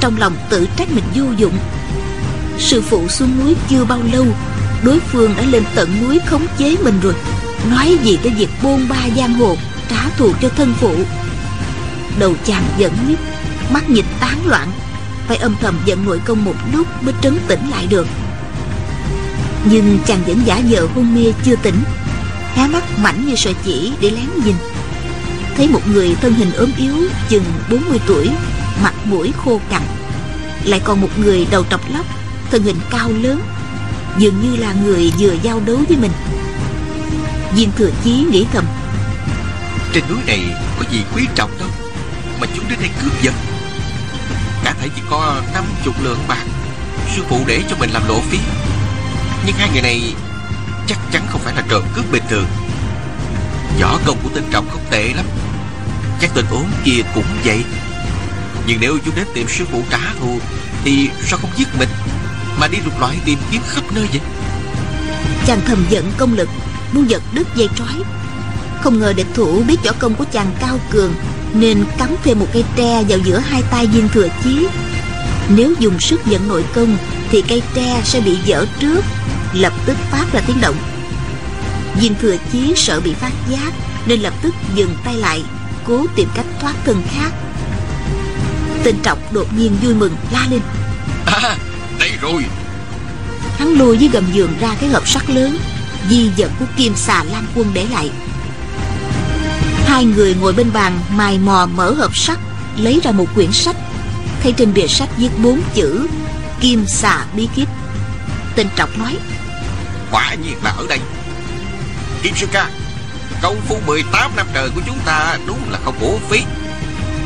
[0.00, 1.58] trong lòng tự trách mình vô dụng
[2.60, 4.26] sư phụ xuống núi chưa bao lâu,
[4.82, 7.14] đối phương đã lên tận núi khống chế mình rồi.
[7.70, 9.56] Nói gì tới việc bôn ba giang hồ,
[9.90, 10.94] trả thù cho thân phụ.
[12.18, 13.18] Đầu chàng giận nhất,
[13.70, 14.72] mắt nhịp tán loạn,
[15.26, 18.06] phải âm thầm giận nội công một lúc mới trấn tĩnh lại được.
[19.64, 21.82] Nhưng chàng vẫn giả vờ hôn mê chưa tỉnh,
[22.54, 24.54] hé mắt mảnh như sợi chỉ để lén nhìn.
[25.56, 26.96] Thấy một người thân hình ốm yếu,
[27.28, 28.30] chừng 40 tuổi,
[28.82, 29.82] mặt mũi khô cằn.
[30.64, 32.19] Lại còn một người đầu trọc lóc
[32.50, 33.40] thân hình cao lớn,
[34.18, 36.12] dường như là người vừa giao đấu với mình.
[37.54, 38.64] Viên thừa chí nghĩ thầm,
[39.92, 40.40] trên núi này
[40.78, 41.68] có gì quý trọng đâu,
[42.40, 43.34] mà chúng đến đây cướp giật.
[44.64, 46.44] Cả thể chỉ có năm chục lượng bạc
[47.16, 48.38] sư phụ để cho mình làm lộ phí.
[49.46, 50.14] Nhưng hai người này
[50.86, 52.46] chắc chắn không phải là trộm cướp bình thường.
[53.80, 55.26] Võ công của tên trọng không tệ lắm,
[56.20, 57.64] chắc tên ốm kia cũng vậy.
[58.66, 60.38] Nhưng nếu chúng đến tìm sư phụ trả thù,
[60.84, 61.88] thì sao không giết mình?
[62.60, 64.20] Mà đi lục loại tìm kiếm khắp nơi vậy?
[65.46, 66.48] Chàng thầm giận công lực
[66.92, 68.02] muốn giật đứt dây trói.
[68.80, 71.14] Không ngờ địch thủ biết võ công của chàng cao cường
[71.54, 74.66] nên cắm thêm một cây tre vào giữa hai tay viên thừa chí.
[75.48, 76.96] Nếu dùng sức dẫn nội công
[77.30, 79.00] thì cây tre sẽ bị dở trước
[79.52, 80.76] lập tức phát ra tiếng động.
[82.00, 83.72] Viên thừa chí sợ bị phát giác
[84.06, 85.44] nên lập tức dừng tay lại
[85.84, 87.30] cố tìm cách thoát thân khác.
[88.84, 90.60] Tên trọc đột nhiên vui mừng la lên.
[91.26, 91.56] À
[92.20, 92.44] rồi.
[93.58, 95.58] Hắn lùi dưới gầm giường ra cái hộp sắt lớn
[96.08, 98.10] di vật của kim xà lan quân để lại.
[99.86, 102.38] Hai người ngồi bên bàn mài mò mở hộp sắt
[102.76, 103.76] lấy ra một quyển sách.
[104.42, 106.06] Thấy trên bìa sách viết bốn chữ
[106.60, 107.68] kim xà bí kíp.
[108.54, 109.16] Tên trọc nói
[110.10, 110.98] quả nhiên là ở đây.
[112.22, 112.70] Kim sư ca
[113.42, 116.42] công phu 18 năm trời của chúng ta đúng là không uổng phí.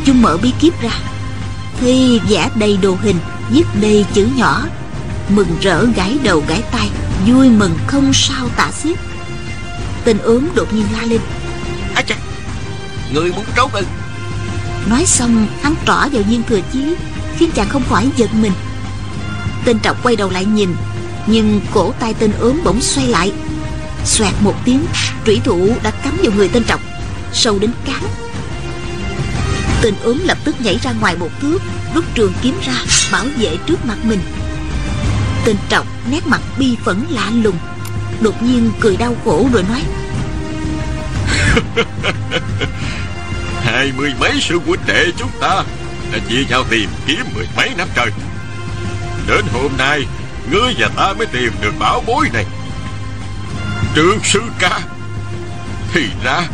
[0.07, 0.91] Chúng mở bí kíp ra.
[1.81, 3.17] Thì vẽ đầy đồ hình
[3.51, 4.63] viết đầy chữ nhỏ
[5.29, 6.91] mừng rỡ gãi đầu gãi tay
[7.27, 8.99] vui mừng không sao tả xiết.
[10.05, 11.21] Tên ốm đột nhiên la lên.
[11.95, 12.17] Á chà
[13.13, 13.83] người muốn trốn ư?
[14.91, 16.95] Nói xong hắn trỏ vào viên thừa chí
[17.37, 18.53] khiến chàng không khỏi giật mình.
[19.65, 20.77] Tên trọng quay đầu lại nhìn
[21.27, 23.33] nhưng cổ tay tên ốm bỗng xoay lại.
[24.05, 24.85] Xoẹt một tiếng
[25.25, 26.81] trủy thủ đã cắm vào người tên trọng
[27.33, 28.03] sâu đến cán.
[29.83, 31.59] Tên ốm lập tức nhảy ra ngoài một thước
[31.95, 32.75] rút trường kiếm ra
[33.13, 34.21] bảo vệ trước mặt mình
[35.45, 37.59] Tên trọng nét mặt bi phẫn lạ lùng.
[38.21, 39.83] Đột nhiên cười đau khổ rồi nói,
[43.61, 45.65] Hai mươi mấy sư huynh đệ chúng ta
[46.13, 48.11] Đã chia nhau tìm kiếm mười mấy năm trời.
[49.29, 50.07] Đến hôm nay,
[50.51, 52.45] Ngươi và ta mới tìm được bảo bối này.
[53.95, 54.81] Trương sư ca,
[55.93, 56.49] Thì ra,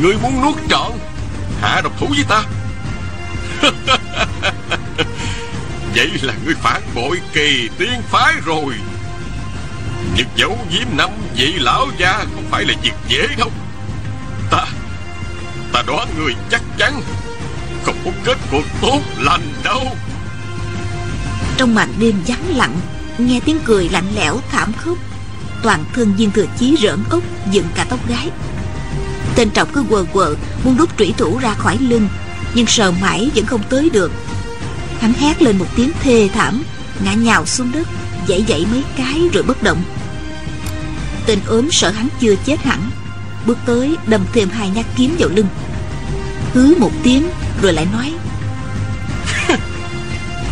[0.00, 0.92] Ngươi muốn nuốt trọn,
[1.60, 2.42] Hạ độc thủ với ta.
[5.96, 8.74] Vậy là ngươi phản bội kỳ tiên phái rồi.
[10.16, 13.50] Nhưng dấu diếm năm vị lão gia Không phải là việc dễ đâu.
[14.50, 14.66] Ta
[15.72, 17.02] Ta đoán người chắc chắn
[17.84, 19.82] Không có kết cuộc tốt lành đâu.
[21.56, 22.76] Trong màn đêm vắng lặng,
[23.18, 24.98] Nghe tiếng cười lạnh lẽo, thảm khốc,
[25.62, 28.30] Toàn thân viên thừa chí rỡn ốc, Dựng cả tóc gái.
[29.36, 32.08] Tên trọng cứ quờ quờ, Muốn rút trủy thủ ra khỏi lưng,
[32.54, 34.12] Nhưng sờ mãi vẫn không tới được.
[35.00, 36.62] Hắn hét lên một tiếng thê thảm
[37.04, 37.88] Ngã nhào xuống đất
[38.28, 39.82] Dãy dãy mấy cái rồi bất động.
[41.26, 42.90] Tên ốm sợ hắn chưa chết hẳn
[43.46, 45.46] Bước tới đâm thêm hai nhát kiếm vào lưng.
[46.54, 47.28] Hứ một tiếng
[47.62, 48.12] Rồi lại nói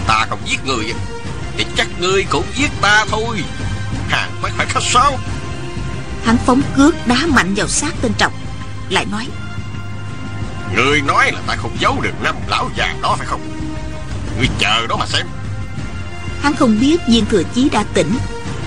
[0.06, 0.94] Ta không giết người
[1.56, 3.44] Thì chắc ngươi cũng giết ta thôi.
[4.08, 5.18] Hàng phải phải khách sao?
[6.24, 8.32] Hắn phóng cước đá mạnh vào xác tên trọng
[8.90, 9.26] Lại nói
[10.76, 13.63] Ngươi nói là ta không giấu được năm lão già đó phải không
[14.38, 15.26] Ngươi chờ đó mà xem.
[16.40, 18.10] Hắn không biết viên thừa chí đã tỉnh.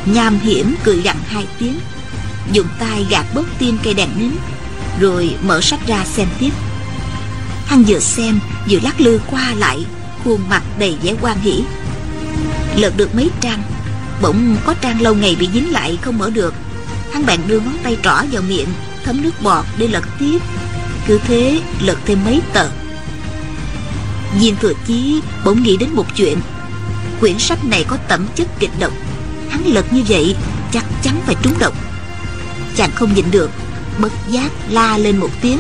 [0.06, 1.80] Nham hiểm cười gằn hai tiếng.
[2.52, 4.32] Dùng tay gạt bớt tim cây đèn nín,
[5.00, 6.52] Rồi mở sách ra xem tiếp.
[7.66, 9.86] Hắn vừa xem, vừa lắc lư qua lại,
[10.24, 11.64] Khuôn mặt đầy vẻ quan hỷ.
[12.76, 13.64] Lật được mấy trang,
[14.22, 16.54] Bỗng có trang lâu ngày bị dính lại không mở được.
[17.14, 18.68] Hắn bèn đưa ngón tay trỏ vào miệng,
[19.04, 20.40] Thấm nước bọt để lật tiếp.
[21.08, 22.70] Cứ thế lật thêm mấy tờ.
[24.40, 26.38] Diên thừa chí, bỗng nghĩ đến một chuyện.
[27.20, 28.94] Quyển sách này có tẩm chất kịch độc.
[29.50, 30.36] Hắn lật như vậy,
[30.72, 31.74] Chắc chắn phải trúng độc.
[32.76, 33.52] Chàng không nhịn được,
[33.98, 35.60] Bất giác la lên một tiếng.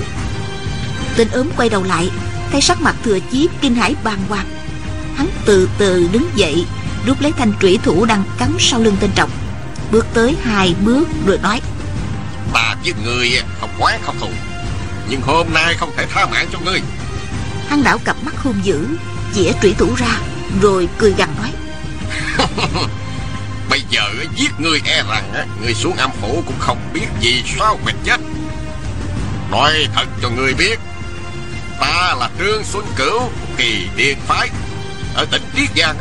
[1.15, 2.09] Tên ốm quay đầu lại
[2.51, 4.47] Thấy sắc mặt thừa chí kinh hãi bàng hoàng.
[5.15, 6.65] Hắn từ từ đứng dậy,
[7.05, 9.29] Rút lấy thanh trụy thủ đang cắm sau lưng tên trọng
[9.91, 11.61] Bước tới hai bước rồi nói
[12.53, 14.29] Ta giết người không quán không thù,
[15.09, 16.81] Nhưng hôm nay không thể tha mạng cho ngươi.
[17.67, 18.87] Hắn đảo cặp mắt hung dữ
[19.33, 20.19] Dĩa trủy thủ ra,
[20.61, 21.51] Rồi cười gằn nói.
[23.69, 24.01] Bây giờ
[24.35, 28.19] giết ngươi e rằng Ngươi xuống âm phủ cũng không biết gì sao mình chết.
[29.51, 30.79] Nói thật cho ngươi biết,
[31.79, 34.49] Ta là Trương Xuân Cửu, Kỳ tiên phái.
[35.15, 35.97] Ở tỉnh Triết Giang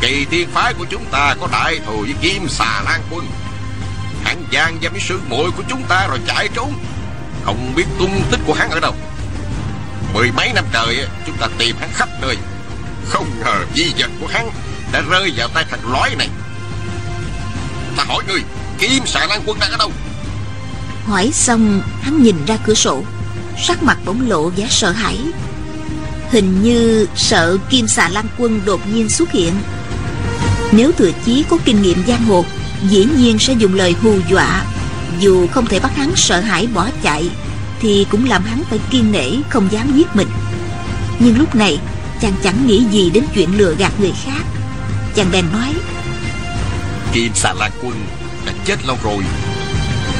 [0.00, 3.26] Kỳ tiên phái của chúng ta có đại thù với Kim Xà Lan Quân.
[4.24, 6.72] Hắn gian giam với sư muội của chúng ta rồi chạy trốn.
[7.44, 8.94] Không biết tung tích của hắn ở đâu.
[10.14, 12.36] Mười mấy năm trời chúng ta tìm hắn khắp nơi.
[13.08, 14.50] Không ngờ di vật của hắn
[14.92, 16.28] đã rơi vào tay thằng lói này.
[17.96, 18.40] Ta hỏi ngươi,
[18.78, 19.92] Kim xà lan quân đang ở đâu?
[21.06, 23.02] Hỏi xong, hắn nhìn ra cửa sổ.
[23.66, 25.18] Sắc mặt bỗng lộ vẻ sợ hãi.
[26.30, 29.52] Hình như sợ Kim xà lan quân đột nhiên xuất hiện.
[30.72, 32.44] Nếu thừa chí có kinh nghiệm giang hồ,
[32.82, 34.64] Dĩ nhiên sẽ dùng lời hù dọa.
[35.20, 37.30] Dù không thể bắt hắn sợ hãi bỏ chạy
[37.80, 40.28] thì cũng làm hắn phải kiên nể Không dám giết mình.
[41.18, 41.78] Nhưng lúc này
[42.20, 44.42] chàng chẳng nghĩ gì đến chuyện lừa gạt người khác.
[45.14, 45.74] Chàng bèn nói
[47.12, 48.06] Kim xà lan quân
[48.46, 49.24] đã chết lâu rồi.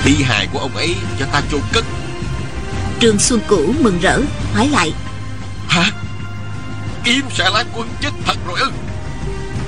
[0.03, 1.85] Thi hài của ông ấy cho ta chôn cất.
[3.01, 4.21] Trương Xuân Cửu mừng rỡ
[4.55, 4.93] Hỏi lại
[5.69, 5.91] Hả?
[7.05, 8.71] Kim xà lan quân chết thật rồi ư?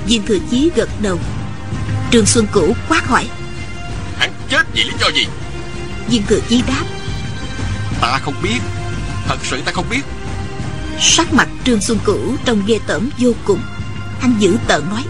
[0.07, 1.19] Viên Thừa Chí gật đầu.
[2.11, 3.29] Trương Xuân Cửu quát hỏi
[4.17, 5.25] Hắn chết vì lý do gì?
[6.09, 6.83] Viên Thừa Chí đáp
[8.01, 8.59] Ta không biết.
[9.27, 10.01] Thật sự ta không biết.
[10.99, 13.61] Sắc mặt Trương Xuân Cửu trông ghê tởm vô cùng.
[14.21, 15.03] Anh giữ tợn nói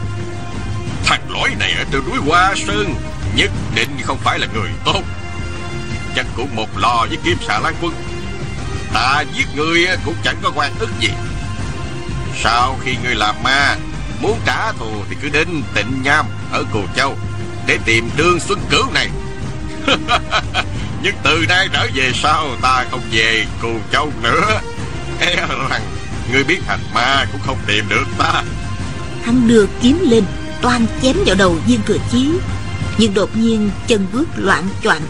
[1.06, 2.96] Thằng lỗi này ở từ núi Hoa Sơn
[3.36, 5.02] Nhất định không phải là người tốt.
[6.16, 7.94] Chắc cũng một lò với Kim xà lan quân.
[8.94, 11.10] Ta giết người cũng chẳng có quan ức gì.
[12.44, 13.76] Sau khi ngươi làm ma
[14.22, 17.18] Muốn trả thù thì cứ đến tịnh nham Ở Cù Châu
[17.68, 19.10] Để tìm Trương Xuân Cửu này
[21.04, 24.62] Nhưng từ nay trở về sau, Ta không về Cù Châu nữa.
[25.20, 25.36] E
[25.70, 25.82] rằng
[26.32, 28.44] Ngươi biến thành ma cũng không tìm được ta.
[29.24, 30.24] Hắn đưa kiếm lên,
[30.62, 32.30] Toan chém vào đầu viên thừa chí.
[32.98, 35.02] Nhưng đột nhiên chân bước loạn choạng.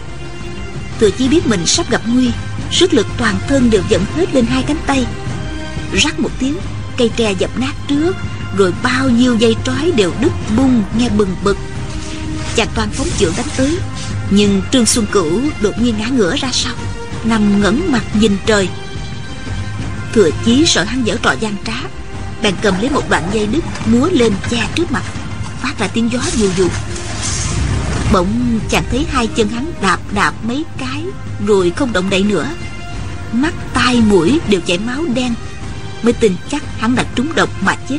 [1.00, 2.30] Thừa chí biết mình sắp gặp nguy,
[2.70, 5.06] Sức lực toàn thân đều dẫn hết lên hai cánh tay.
[5.92, 6.56] Rắc một tiếng,
[6.96, 8.16] Cây tre dập nát trước,
[8.56, 11.56] Rồi bao nhiêu dây trói đều đứt bung, nghe bừng bực.
[12.56, 13.78] Chàng toàn phóng chưởng đánh tới.
[14.34, 16.74] Nhưng Trương Xuân Cửu đột nhiên ngã ngửa ra sau,
[17.24, 18.68] Nằm ngẩn mặt nhìn trời.
[20.12, 21.74] Thừa chí sợ hắn dở trò gian trá,
[22.42, 25.88] Bèn cầm lấy một đoạn dây đứt Múa lên che trước mặt, Phát phát ra
[25.88, 26.68] tiếng gió dù dù.
[28.12, 31.04] Bỗng chàng thấy hai chân hắn đạp đạp mấy cái,
[31.46, 32.48] Rồi không động đậy nữa.
[33.32, 35.34] Mắt, tai, mũi đều chảy máu đen,
[36.02, 37.98] Mới tin chắc hắn đã trúng độc mà chết.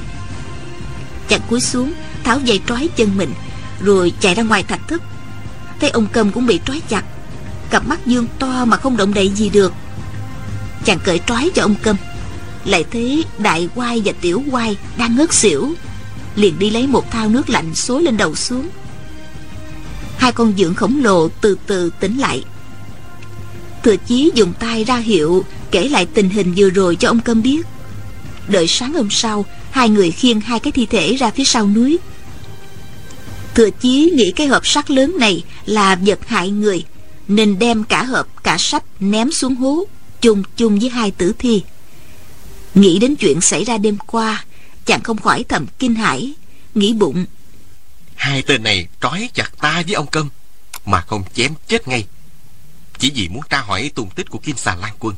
[1.30, 3.34] Chàng cúi xuống, Tháo dây trói chân mình,
[3.82, 5.02] Rồi chạy ra ngoài thạch thức
[5.84, 7.04] Thấy ông cầm cũng bị trói chặt.
[7.70, 9.74] Cặp mắt dương to mà không động đậy gì được.
[10.86, 11.96] Chàng cởi trói cho ông cầm
[12.66, 15.74] Lại thấy đại quai và tiểu quai Đang ngất xỉu.
[16.36, 18.70] Liền đi lấy một thao nước lạnh xối lên đầu xuống.
[20.18, 22.44] Hai con dưỡng khổng lồ từ từ tỉnh lại.
[23.84, 27.42] Thừa chí dùng tay ra hiệu Kể lại tình hình vừa rồi cho ông cầm
[27.42, 27.66] biết.
[28.48, 32.00] Đợi sáng hôm sau, Hai người khiêng hai cái thi thể ra phía sau núi.
[33.56, 36.86] Thừa chí nghĩ cái hộp sắt lớn này Là vật hại người,
[37.28, 39.88] Nên đem cả hộp, cả sách ném xuống hố,
[40.22, 41.64] Chung chung với hai tử thi.
[42.76, 44.46] Nghĩ đến chuyện xảy ra đêm qua,
[44.86, 46.34] Chàng không khỏi thầm kinh hãi,
[46.76, 47.26] Nghĩ bụng.
[48.16, 50.30] Hai tên này trói chặt ta với ông Câm,
[50.86, 52.06] Mà không chém chết ngay.
[53.00, 55.16] Chỉ vì muốn tra hỏi tung tích của Kim Xà Lan Quân.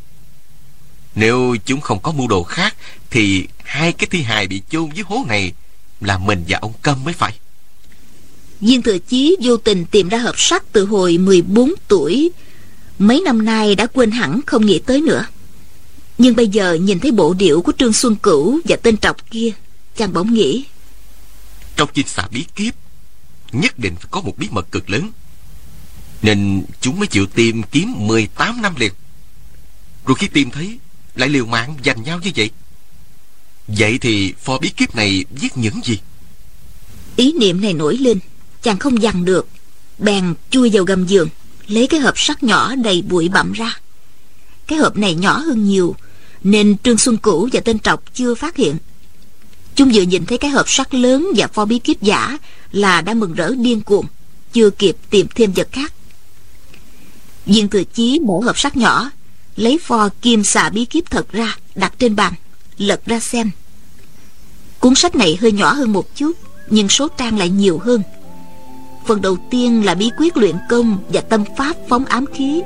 [1.15, 2.75] Nếu chúng không có mưu đồ khác,
[3.09, 5.53] Thì hai cái thi hài bị chôn dưới hố này
[6.01, 7.33] Là mình và ông Câm mới phải.
[8.61, 12.31] Viên Thừa Chí vô tình tìm ra hộp sắt từ hồi 14 tuổi.
[12.99, 15.25] Mấy năm nay đã quên hẳn không nghĩ tới nữa.
[16.17, 19.51] Nhưng bây giờ nhìn thấy bộ điệu của Trương Xuân Cửu và tên trọc kia
[19.97, 20.65] Chàng bỗng nghĩ
[21.75, 22.73] Trong chinh xà bí kiếp
[23.51, 25.11] Nhất định phải có một bí mật cực lớn.
[26.21, 28.93] Nên chúng mới chịu tìm kiếm 18 năm liền.
[30.05, 30.79] Rồi khi tìm thấy
[31.15, 32.49] Lại liều mạng giành nhau như vậy.
[33.67, 35.99] Vậy thì phò bí kiếp này viết những gì?
[37.15, 38.19] Ý niệm này nổi lên
[38.65, 39.47] Chàng không dằn được.
[39.97, 41.29] Bèn chui vào gầm giường,
[41.67, 43.79] Lấy cái hộp sắt nhỏ đầy bụi bặm ra.
[44.67, 45.95] Cái hộp này nhỏ hơn nhiều,
[46.43, 48.77] Nên Trương Xuân Cửu và tên Trọc chưa phát hiện.
[49.75, 52.37] Chúng vừa nhìn thấy cái hộp sắt lớn và pho bí kíp giả
[52.71, 54.05] Là đã mừng rỡ điên cuồng,
[54.53, 55.93] Chưa kịp tìm thêm vật khác.
[57.45, 59.11] Viên thừa chí mở hộp sắt nhỏ,
[59.55, 62.33] Lấy pho kim xà bí kíp thật ra, Đặt trên bàn,
[62.77, 63.51] Lật ra xem.
[64.79, 66.31] Cuốn sách này hơi nhỏ hơn một chút,
[66.69, 68.03] Nhưng số trang lại nhiều hơn.
[69.07, 72.61] Phần đầu tiên là bí quyết luyện công Và tâm pháp phóng ám khí.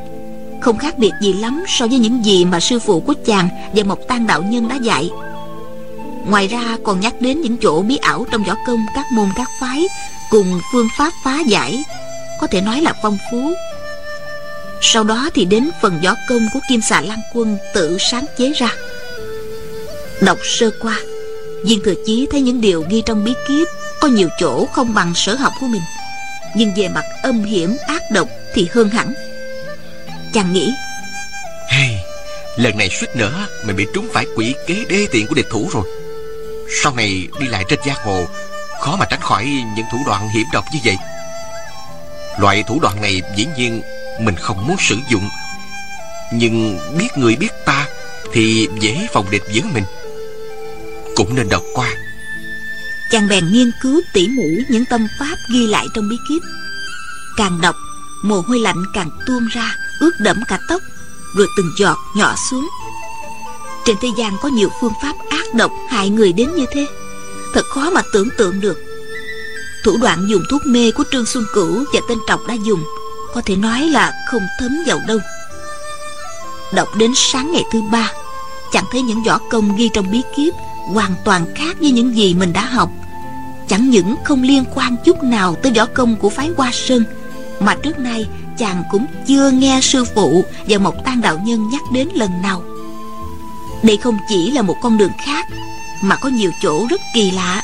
[0.62, 3.84] Không khác biệt gì lắm so với những gì Mà sư phụ của chàng và
[3.84, 5.10] một tan đạo nhân đã dạy.
[6.28, 9.48] Ngoài ra còn nhắc đến những chỗ bí ảo trong võ công các môn các
[9.62, 9.88] phái
[10.30, 11.84] Cùng phương pháp phá giải,
[12.42, 13.54] Có thể nói là phong phú.
[14.82, 18.52] Sau đó thì đến phần võ công của Kim xà Lan Quân tự sáng chế
[18.56, 18.70] ra.
[20.22, 21.00] Đọc sơ qua,
[21.66, 23.68] Viên thừa chí thấy những điều ghi trong bí kíp
[24.02, 25.82] Có nhiều chỗ không bằng sở học của mình.
[26.56, 29.14] Nhưng về mặt âm hiểm ác độc Thì hơn hẳn.
[30.34, 30.74] Chàng nghĩ
[31.70, 31.96] hey,
[32.56, 35.70] Lần này suýt nữa Mình bị trúng phải quỷ kế đê tiện của địch thủ
[35.74, 35.84] rồi.
[36.84, 38.26] Sau này đi lại trên giang hồ
[38.80, 39.46] Khó mà tránh khỏi
[39.76, 40.98] những thủ đoạn hiểm độc như vậy.
[42.40, 43.82] Loại thủ đoạn này dĩ nhiên
[44.20, 45.30] Mình không muốn sử dụng.
[46.34, 47.88] Nhưng biết người biết ta
[48.34, 49.84] Thì dễ phòng địch với mình.
[51.16, 51.90] Cũng nên đọc qua.
[53.12, 56.42] Chàng bèn nghiên cứu tỉ mỉ những tâm pháp ghi lại trong bí kíp.
[57.38, 57.76] Càng đọc,
[58.24, 60.82] Mồ hôi lạnh càng tuôn ra, Ướt đẫm cả tóc,
[61.36, 62.70] Rồi từng giọt nhỏ xuống.
[63.86, 66.88] Trên thế gian có nhiều phương pháp ác độc Hại người đến như thế.
[67.54, 68.78] Thật khó mà tưởng tượng được.
[69.84, 72.84] Thủ đoạn dùng thuốc mê của Trương Xuân Cửu Và tên Trọc đã dùng,
[73.34, 75.20] Có thể nói là không thấm vào đâu.
[76.74, 78.12] Đọc đến sáng ngày thứ ba,
[78.72, 80.54] Chẳng thấy những võ công ghi trong bí kíp
[80.94, 82.90] Hoàn toàn khác với những gì mình đã học.
[83.70, 87.04] Chẳng những không liên quan chút nào Tới võ công của phái Hoa Sơn,
[87.60, 91.82] Mà trước nay chàng cũng chưa nghe sư phụ Và một tan đạo nhân nhắc
[91.94, 92.64] đến lần nào.
[93.84, 95.46] Đây không chỉ là một con đường khác,
[96.02, 97.64] Mà có nhiều chỗ rất kỳ lạ.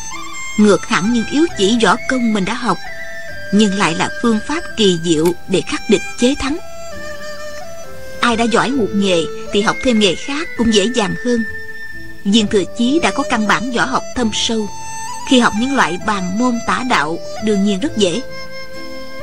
[0.57, 2.77] Ngược hẳn những yếu chỉ võ công mình đã học,
[3.53, 6.57] Nhưng lại là phương pháp kỳ diệu Để khắc địch chế thắng.
[8.21, 11.43] Ai đã giỏi một nghề Thì học thêm nghề khác cũng dễ dàng hơn.
[12.25, 14.69] Viên thừa chí đã có căn bản võ học thâm sâu
[15.29, 18.21] khi học những loại bàn môn tả đạo, Đương nhiên rất dễ.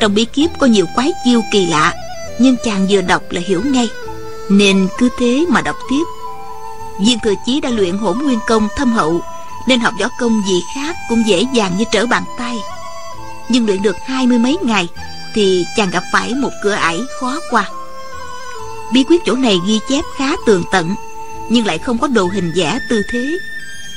[0.00, 1.94] Trong bí kíp có nhiều quái chiêu kỳ lạ,
[2.38, 3.88] Nhưng chàng vừa đọc là hiểu ngay.
[4.50, 6.04] Nên cứ thế mà đọc tiếp.
[7.00, 9.20] Viên thừa chí đã luyện hỗn nguyên công thâm hậu,
[9.66, 12.56] Nên học võ công gì khác Cũng dễ dàng như trở bàn tay.
[13.48, 14.88] Nhưng luyện được hai mươi mấy ngày,
[15.34, 17.70] Thì chàng gặp phải một cửa ải khó qua.
[18.92, 20.94] Bí quyết chỗ này ghi chép khá tường tận,
[21.48, 23.38] nhưng lại không có đồ hình vẽ tư thế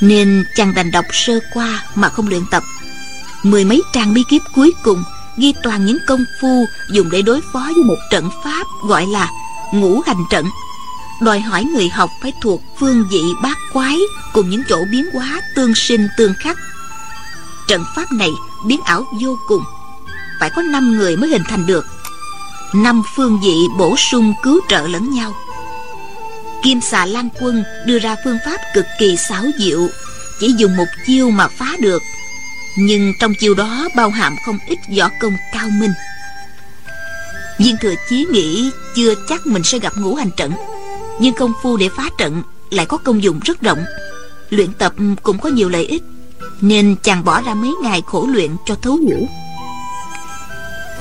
[0.01, 2.63] nên chàng đành đọc sơ qua mà không luyện tập.
[3.43, 5.03] Mười mấy trang bí kíp cuối cùng
[5.37, 9.29] ghi toàn những công phu dùng để đối phó với một trận pháp gọi là
[9.73, 10.45] ngũ hành trận.
[11.21, 13.99] Đòi hỏi người học phải thuộc phương vị bát quái
[14.33, 16.57] cùng những chỗ biến hóa tương sinh tương khắc.
[17.67, 18.31] Trận pháp này
[18.65, 19.63] biến ảo vô cùng.
[20.39, 21.85] Phải có năm người mới hình thành được.
[22.73, 25.35] Năm phương vị bổ sung cứu trợ lẫn nhau
[26.65, 29.87] kim xà lan quân đưa ra phương pháp cực kỳ xảo diệu
[30.39, 32.01] chỉ dùng một chiêu mà phá được.
[32.77, 35.93] Nhưng trong chiêu đó bao hàm không ít võ công cao minh.
[37.59, 40.51] Viên thừa chí nghĩ chưa chắc mình sẽ gặp ngũ hành trận,
[41.19, 43.85] nhưng công phu để phá trận lại có công dụng rất rộng.
[44.49, 44.93] Luyện tập
[45.23, 46.03] cũng có nhiều lợi ích,
[46.61, 49.27] nên chàng bỏ ra mấy ngày khổ luyện cho thấu hiểu.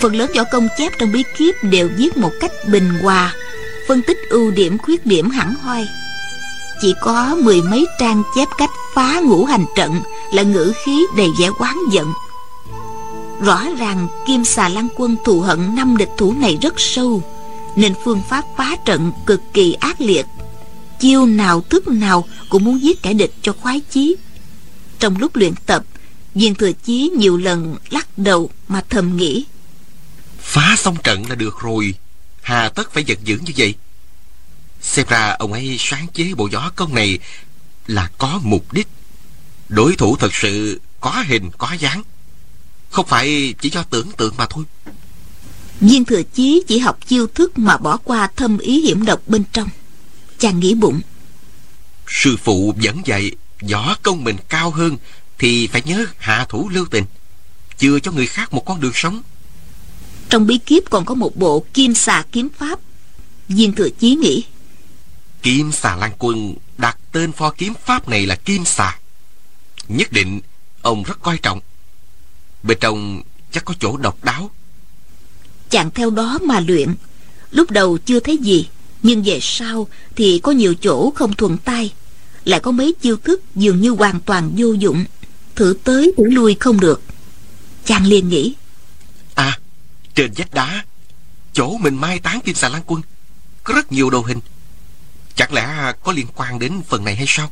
[0.01, 3.33] Phần lớn võ công chép trong bí kíp đều viết một cách bình hòa
[3.89, 5.87] phân tích ưu điểm, khuyết điểm hẳn hoi.
[6.80, 10.01] Chỉ có mười mấy trang chép cách phá ngũ hành trận
[10.32, 12.12] là ngữ khí đầy vẻ oán giận.
[13.41, 17.22] Rõ ràng kim xà lan quân thù hận năm địch thủ này rất sâu,
[17.76, 20.26] nên phương pháp phá trận cực kỳ ác liệt.
[21.01, 24.16] Chiêu nào thức nào cũng muốn giết kẻ địch cho khoái chí.
[24.99, 25.85] Trong lúc luyện tập
[26.35, 29.45] viên thừa chí nhiều lần lắc đầu mà thầm nghĩ,
[30.41, 31.95] phá xong trận là được rồi
[32.45, 33.74] hà tất phải giật dữ như vậy.
[34.80, 37.18] Xem ra ông ấy sáng chế bộ gió công này
[37.86, 38.88] là có mục đích.
[39.68, 42.03] Đối thủ thật sự có hình có dáng.
[42.90, 44.64] Không phải chỉ do tưởng tượng mà thôi.
[45.80, 49.45] Viên thừa chí chỉ học chiêu thức mà bỏ qua thâm ý hiểm độc bên
[49.53, 49.68] trong.
[50.38, 51.01] Chàng nghĩ bụng.
[52.09, 53.30] Sư phụ vẫn dạy
[53.70, 54.97] võ công mình cao hơn
[55.38, 57.05] thì phải nhớ hạ thủ lưu tình.
[57.78, 59.22] Chưa cho người khác một con đường sống
[60.29, 62.79] trong bí kíp còn có một bộ kim xà kiếm pháp.
[63.49, 64.45] Viên thừa chí nghĩ
[65.45, 68.99] kim xà lan quân đặt tên pho kiếm pháp này là kim xà.
[69.89, 70.41] Nhất định
[70.83, 71.61] ông rất coi trọng.
[72.62, 73.22] Bên trong
[73.53, 74.51] chắc có chỗ độc đáo.
[75.70, 76.95] chàng theo đó mà luyện.
[77.51, 78.68] Lúc đầu chưa thấy gì
[79.03, 81.93] nhưng về sau thì có nhiều chỗ không thuận tay.
[82.45, 85.05] Lại có mấy chiêu thức dường như hoàn toàn vô dụng.
[85.55, 87.03] Thử tới thử lui không được.
[87.85, 88.55] Chàng liền nghĩ
[90.15, 90.85] trên vách đá,
[91.53, 93.03] chỗ mình mai táng kim xà lan quân,
[93.65, 94.41] có rất nhiều đồ hình.
[95.35, 97.51] Chẳng lẽ có liên quan đến phần này hay sao?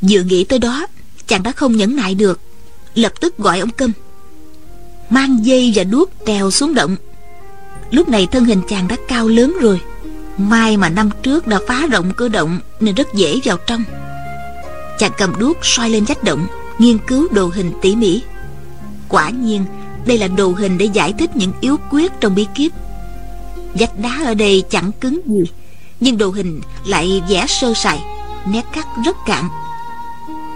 [0.00, 0.86] Vừa nghĩ tới đó,
[1.26, 2.40] chàng đã không nhẫn nại được.
[2.94, 3.92] Lập tức gọi ông câm.
[5.10, 6.96] Mang dây và đuốc trèo xuống động.
[7.90, 9.80] Lúc này thân hình chàng đã cao lớn rồi.
[10.38, 13.84] Mai mà năm trước đã phá rộng cơ động Nên rất dễ vào trong.
[14.98, 16.46] Chàng cầm đuốc soi lên vách động,
[16.78, 18.22] Nghiên cứu đồ hình tỉ mỉ.
[19.08, 19.64] Quả nhiên
[20.06, 22.72] đây là đồ hình để giải thích những yếu quyết trong bí kíp.
[23.74, 25.44] Gạch đá ở đây chẳng cứng gì,
[26.00, 28.04] Nhưng đồ hình lại vẽ sơ sài,
[28.46, 29.48] Nét cắt rất cạn.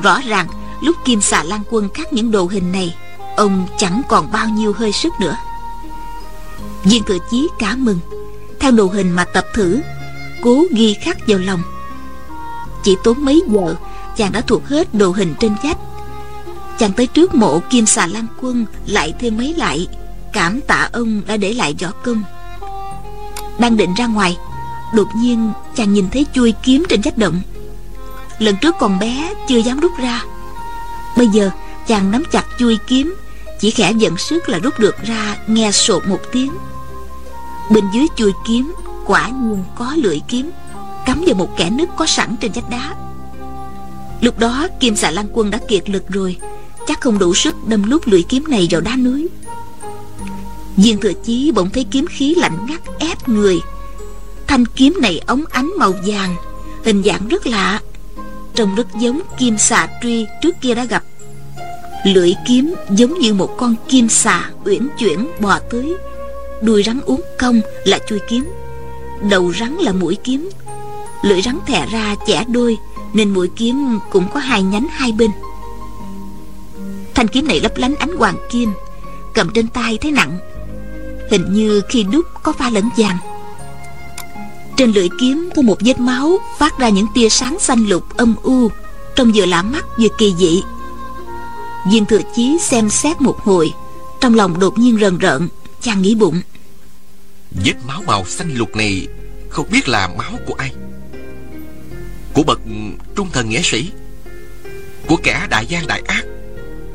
[0.03, 0.47] Rõ ràng,
[0.81, 2.95] lúc Kim xà lan quân khắc những đồ hình này,
[3.37, 5.37] Ông chẳng còn bao nhiêu hơi sức nữa.
[6.85, 7.99] Viên cử chí cả mừng,
[8.61, 9.81] theo đồ hình mà tập thử,
[10.43, 11.63] cố ghi khắc vào lòng.
[12.85, 13.75] Chỉ tốn mấy giờ,
[14.17, 15.79] chàng đã thuộc hết đồ hình trên vách
[16.79, 19.87] chàng tới trước mộ kim xà lan quân, lại thêm mấy lại.
[20.33, 22.23] Cảm tạ ông đã để lại võ công.
[23.59, 24.37] Đang định ra ngoài,
[24.95, 27.41] đột nhiên chàng nhìn thấy chui kiếm trên vách động.
[28.39, 30.23] Lần trước còn bé, chưa dám rút ra.
[31.17, 31.51] Bây giờ,
[31.87, 33.15] chàng nắm chặt chui kiếm,
[33.61, 36.53] chỉ khẽ giận sức là rút được ra, nghe sột một tiếng.
[37.71, 38.75] Bên dưới chui kiếm,
[39.07, 40.51] quả nhiên có lưỡi kiếm,
[41.07, 42.95] cắm vào một kẻ nứt có sẵn trên vách đá.
[44.21, 46.37] Lúc đó, kim xà lan quân đã kiệt lực rồi
[46.89, 49.29] chắc không đủ sức đâm lúc lưỡi kiếm này vào đá núi.
[50.77, 53.61] Viên thừa chí bỗng thấy kiếm khí lạnh ngắt ép người.
[54.47, 56.37] Thanh kiếm này ống ánh màu vàng,
[56.85, 57.81] hình dạng rất lạ.
[58.55, 61.03] Trông rất giống kim xà truy trước kia đã gặp.
[62.07, 65.97] Lưỡi kiếm giống như một con kim xà uyển chuyển bò tới.
[66.63, 68.51] Đuôi rắn uốn cong là chui kiếm,
[69.31, 70.51] đầu rắn là mũi kiếm.
[71.23, 72.77] Lưỡi rắn thè ra chẻ đôi,
[73.15, 75.31] nên mũi kiếm cũng có hai nhánh hai bên
[77.19, 78.73] thanh kiếm này lấp lánh ánh hoàng kim,
[79.35, 80.39] cầm trên tay thấy nặng.
[81.31, 83.17] Hình như khi đúc có pha lẫn vàng.
[84.77, 88.35] Trên lưỡi kiếm có một vết máu phát ra những tia sáng xanh lục âm
[88.43, 88.71] u,
[89.17, 90.63] trông vừa lạ mắt vừa kỳ dị.
[91.91, 93.73] Viên thừa chí xem xét một hồi,
[94.21, 95.49] trong lòng đột nhiên rần rợn,
[95.81, 96.41] chàng nghĩ bụng.
[97.65, 99.07] Vết máu màu xanh lục này
[99.49, 100.73] Không biết là máu của ai?
[102.33, 102.61] Của bậc
[103.17, 103.91] trung thần nghĩa sĩ?
[105.07, 106.25] Của kẻ đại gian đại ác?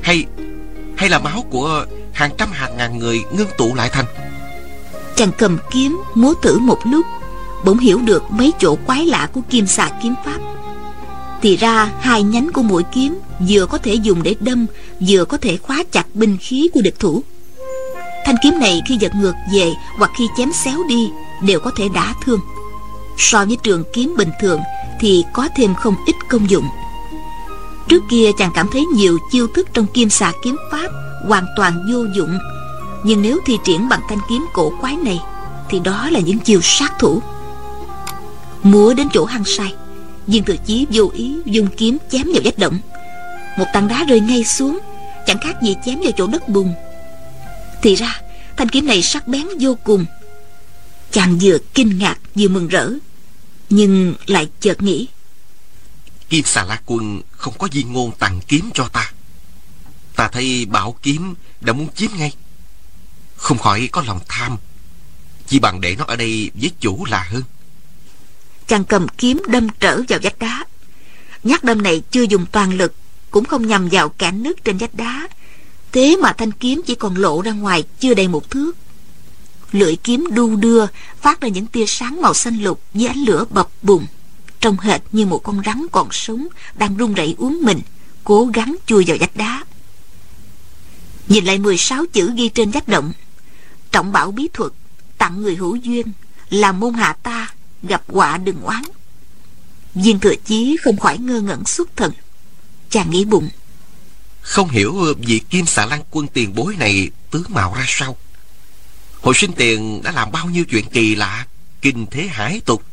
[0.04, 0.26] Hay
[0.98, 4.06] Hay là máu của hàng trăm hàng ngàn người ngưng tụ lại thành?
[5.16, 7.06] Chàng cầm kiếm, múa thử một lúc,
[7.66, 10.40] Bỗng hiểu được mấy chỗ quái lạ của kim xà kiếm pháp.
[11.42, 14.66] Thì ra, hai nhánh của mũi kiếm Vừa có thể dùng để đâm,
[15.00, 17.24] Vừa có thể khóa chặt binh khí của địch thủ.
[18.26, 21.10] Thanh kiếm này khi giật ngược về Hoặc khi chém xéo đi
[21.42, 22.40] Đều có thể đả thương.
[23.18, 24.60] So với trường kiếm bình thường
[25.00, 26.66] Thì có thêm không ít công dụng.
[27.88, 30.88] Trước kia chàng cảm thấy nhiều chiêu thức trong kim xà kiếm pháp
[31.28, 32.38] hoàn toàn vô dụng.
[33.04, 35.20] Nhưng nếu thi triển bằng thanh kiếm cổ quái này,
[35.70, 37.22] thì đó là những chiêu sát thủ.
[38.64, 39.74] Múa đến chỗ hăng say,
[40.28, 42.80] viên thừa chí vô ý dùng kiếm chém vào vách động.
[43.58, 44.80] Một tảng đá rơi ngay xuống,
[45.28, 46.74] chẳng khác gì chém vào chỗ đất bùn.
[47.82, 48.22] Thì ra,
[48.58, 50.06] thanh kiếm này sắc bén vô cùng.
[51.12, 52.90] Chàng vừa kinh ngạc vừa mừng rỡ,
[53.70, 55.08] nhưng lại chợt nghĩ
[56.34, 59.12] kim xà la quân không có viên ngôn tặng kiếm cho ta.
[60.16, 62.32] Ta thấy bảo kiếm đã muốn chiếm ngay.
[63.36, 64.58] Không khỏi có lòng tham
[65.48, 67.44] chỉ bằng để nó ở đây với chủ là hơn.
[68.68, 70.66] Chàng cầm kiếm đâm trở vào vách đá.
[71.44, 72.94] Nhát đâm này chưa dùng toàn lực,
[73.32, 75.28] cũng không nhằm vào cản nước trên vách đá.
[75.92, 78.74] Thế mà thanh kiếm chỉ còn lộ ra ngoài, chưa đầy một thước.
[79.72, 80.86] Lưỡi kiếm đu đưa,
[81.22, 84.06] phát ra những tia sáng màu xanh lục với ánh lửa bập bùng
[84.64, 87.82] trông hệt như một con rắn còn sống đang run rẩy uống mình,
[88.24, 89.66] cố gắng chui vào vách đá.
[91.28, 93.14] Nhìn lại 16 chữ ghi trên vách động,
[93.92, 94.72] trọng bảo bí thuật,
[95.18, 96.12] tặng người hữu duyên,
[96.50, 97.54] là môn hạ ta,
[97.84, 98.84] gặp họa đừng oán.
[99.96, 102.12] Viên thừa chí không khỏi ngơ ngẩn xuất thần.
[102.90, 103.50] Chàng nghĩ bụng,
[104.42, 108.18] không hiểu vị kim xà lan quân tiền bối này tướng mạo ra sao?
[109.22, 111.48] Hồi sinh tiền đã làm bao nhiêu chuyện kỳ lạ,
[111.82, 112.84] kinh thế hải tục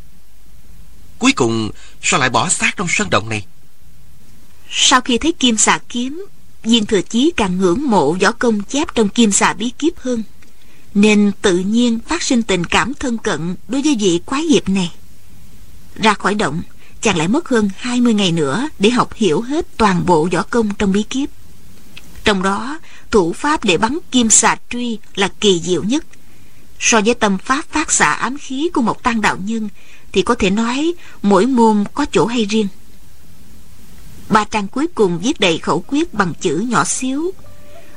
[1.21, 1.71] cuối cùng,
[2.03, 3.47] sao lại bỏ xác trong sơn động này?
[4.71, 6.27] Sau khi thấy kim xà kiếm,
[6.62, 10.23] viên thừa chí càng ngưỡng mộ võ công chép trong kim xà bí kiếp hơn.
[10.95, 14.93] Nên tự nhiên phát sinh tình cảm thân cận đối với vị quái hiệp này.
[15.95, 16.62] Ra khỏi động,
[17.01, 20.75] chàng lại mất hơn 20 ngày nữa để học hiểu hết toàn bộ võ công
[20.75, 21.29] trong bí kiếp
[22.25, 22.79] trong đó,
[23.11, 26.05] thủ pháp để bắn kim xà truy là kỳ diệu nhất.
[26.79, 29.68] So với tâm pháp phát xạ ám khí của một tăng đạo nhân
[30.13, 32.69] thì có thể nói mỗi môn có chỗ hay riêng.
[34.29, 37.31] Ba trang cuối cùng viết đầy khẩu quyết bằng chữ nhỏ xíu.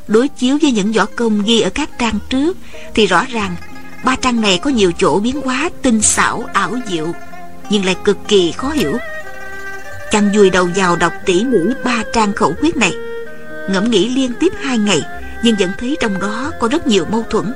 [0.07, 2.57] Đối chiếu với những võ công ghi ở các trang trước
[2.93, 3.55] thì rõ ràng
[4.03, 7.07] ba trang này có nhiều chỗ biến hóa tinh xảo, ảo diệu,
[7.69, 8.97] nhưng lại cực kỳ khó hiểu.
[10.11, 12.93] Chàng vùi đầu vào đọc tỉ mỉ ba trang khẩu quyết này.
[13.69, 15.01] Ngẫm nghĩ liên tiếp hai ngày,
[15.43, 17.53] nhưng vẫn thấy trong đó có rất nhiều mâu thuẫn.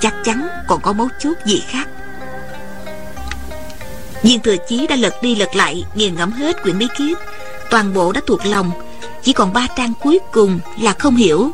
[0.00, 1.88] Chắc chắn còn có mấu chốt gì khác
[4.24, 7.18] viên thừa chí đã lật đi lật lại, nghiền ngẫm hết quyển bí kíp.
[7.70, 8.70] Toàn bộ đã thuộc lòng,
[9.22, 11.50] chỉ còn ba trang cuối cùng là không hiểu.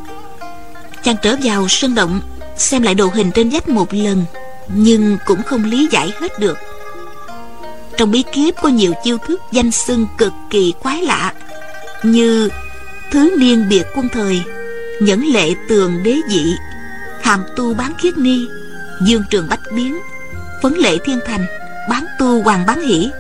[1.05, 2.21] Chàng trở vào sân động,
[2.57, 4.25] xem lại đồ hình trên vách một lần,
[4.69, 6.59] nhưng cũng không lý giải hết được.
[7.97, 11.33] Trong bí kíp có nhiều chiêu thức danh xưng cực kỳ quái lạ,
[12.03, 12.49] như
[13.11, 14.43] thứ niên biệt quân thời,
[15.01, 16.45] nhẫn lệ tường đế dị,
[17.23, 18.39] hàm tu bán khiết ni,
[19.07, 19.99] dương trường bách biến,
[20.63, 21.47] phấn lệ thiên thành
[21.91, 23.11] bán tu hoàng bán hỷ,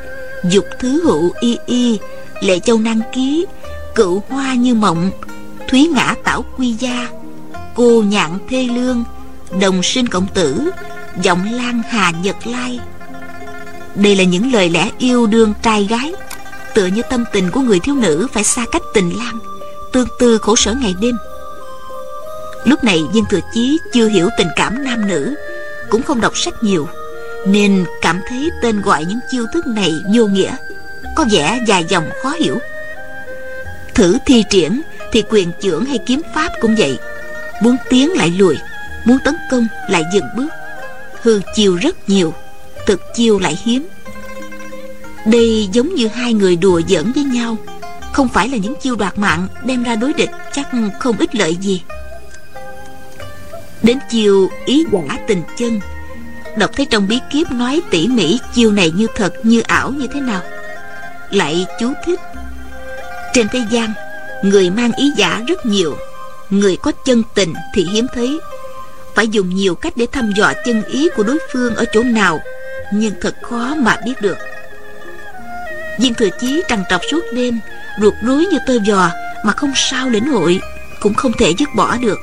[0.44, 1.98] dục thứ hữu y y,
[2.40, 3.46] lệ châu năng ký,
[3.94, 5.10] cựu hoa như mộng,
[5.68, 7.08] thúy ngã tảo quy gia,
[7.74, 9.04] cô nhạn thê lương,
[9.60, 10.70] đồng sinh cộng tử,
[11.22, 12.80] giọng lan hà nhật lai.
[13.94, 16.12] Đây là những lời lẽ yêu đương trai gái,
[16.74, 19.38] tựa như tâm tình của người thiếu nữ phải xa cách tình lang
[19.92, 21.16] tương tư khổ sở ngày đêm.
[22.64, 25.34] Lúc này viên thừa chí chưa hiểu tình cảm nam nữ,
[25.90, 26.88] cũng không đọc sách nhiều
[27.46, 30.56] nên cảm thấy tên gọi những chiêu thức này vô nghĩa,
[31.16, 32.58] có vẻ dài dòng khó hiểu.
[33.94, 34.82] Thử thi triển
[35.12, 36.98] thì quyền trưởng hay kiếm pháp cũng vậy.
[37.62, 38.56] Muốn tiến lại lùi,
[39.04, 40.48] muốn tấn công lại dừng bước.
[41.22, 42.34] Hư chiêu rất nhiều,
[42.86, 43.88] thực chiêu lại hiếm.
[45.26, 47.56] Đây giống như hai người đùa giỡn với nhau.
[48.12, 50.68] Không phải là những chiêu đoạt mạng đem ra đối địch, chắc
[50.98, 51.82] không ích lợi gì.
[53.82, 55.80] Đến chiều ý giả tình chân
[56.60, 60.06] đọc thấy trong bí kíp nói tỉ mỉ chiêu này như thật, như ảo như
[60.14, 60.40] thế nào?
[61.30, 62.20] Lại chú thích,
[63.34, 63.92] trên thế gian,
[64.42, 65.96] người mang ý giả rất nhiều,
[66.50, 68.40] người có chân tình thì hiếm thấy.
[69.14, 72.40] Phải dùng nhiều cách để thăm dò chân ý của đối phương ở chỗ nào,
[72.92, 74.36] nhưng thật khó mà biết được.
[76.00, 77.60] Viên thừa chí trằn trọc suốt đêm,
[78.00, 79.10] ruột rối như tơ giò
[79.44, 80.60] mà không sao lĩnh hội,
[81.00, 82.18] cũng không thể dứt bỏ được.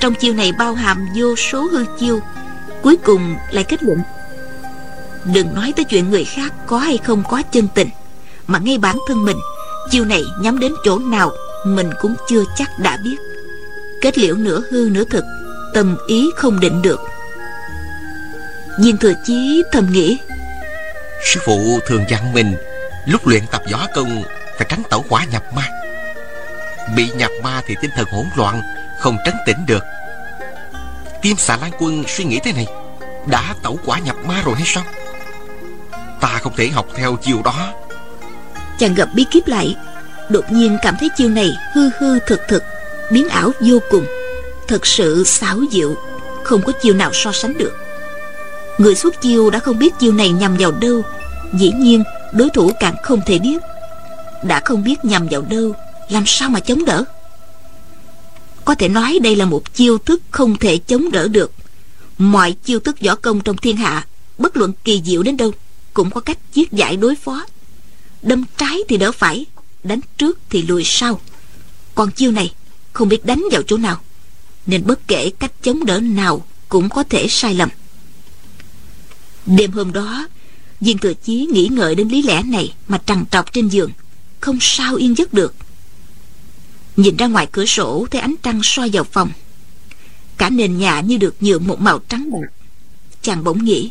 [0.00, 2.20] Trong chiêu này bao hàm vô số hư chiêu
[2.82, 3.98] cuối cùng lại kết luận,
[5.24, 7.88] đừng nói tới chuyện người khác có hay không có chân tình,
[8.46, 9.36] mà ngay bản thân mình,
[9.90, 11.32] chiêu này nhắm đến chỗ nào
[11.64, 13.16] mình cũng chưa chắc đã biết.
[14.00, 15.24] Kết liễu nửa hư nửa thực,
[15.74, 17.00] tâm ý không định được.
[18.80, 20.18] Viên thừa chí thầm nghĩ,
[21.24, 22.56] sư phụ thường dặn mình,
[23.06, 24.22] lúc luyện tập võ công
[24.58, 25.68] phải tránh tẩu hỏa nhập ma.
[26.96, 28.62] Bị nhập ma thì tinh thần hỗn loạn,
[29.00, 29.84] không trấn tĩnh được.
[31.22, 32.66] Tim xà lan quân suy nghĩ thế này,
[33.26, 34.84] Đã tẩu quả nhập ma rồi hay sao?
[36.20, 37.72] Ta không thể học theo chiều đó.
[38.78, 39.76] Chàng gặp bí kíp lại,
[40.28, 42.62] Đột nhiên cảm thấy chiêu này hư hư thực thực,
[43.10, 44.06] biến ảo vô cùng.
[44.68, 45.94] Thật sự xảo diệu,
[46.42, 47.72] không có chiêu nào so sánh được.
[48.78, 51.02] Người xuất chiêu đã không biết chiêu này nhằm vào đâu,
[51.52, 53.58] dĩ nhiên đối thủ càng không thể biết.
[54.42, 55.74] Đã không biết nhằm vào đâu,
[56.08, 57.04] làm sao mà chống đỡ?
[58.64, 61.52] Có thể nói đây là một chiêu thức không thể chống đỡ được.
[62.18, 64.06] Mọi chiêu thức võ công trong thiên hạ,
[64.38, 65.52] bất luận kỳ diệu đến đâu,
[65.94, 67.46] cũng có cách chiết giải đối phó.
[68.22, 69.46] Đâm trái thì đỡ phải,
[69.84, 71.20] đánh trước thì lùi sau.
[71.94, 72.52] Còn chiêu này
[72.92, 74.00] không biết đánh vào chỗ nào,
[74.66, 77.68] nên bất kể cách chống đỡ nào cũng có thể sai lầm.
[79.46, 80.26] Đêm hôm đó,
[80.80, 83.90] viên thừa chí nghĩ ngợi đến lý lẽ này mà trằn trọc trên giường,
[84.40, 85.54] không sao yên giấc được
[86.96, 89.30] nhìn ra ngoài cửa sổ thấy ánh trăng soi vào phòng.
[90.38, 92.48] Cả nền nhà như được nhuộm một màu trắng bạc.
[93.22, 93.90] Chàng bỗng nghĩ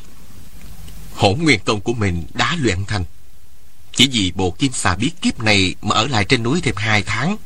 [1.21, 3.03] hỗn nguyên công của mình đã luyện thành.
[3.95, 7.03] Chỉ vì bộ kim xà biết kiếp này mà ở lại trên núi thêm hai
[7.03, 7.37] tháng.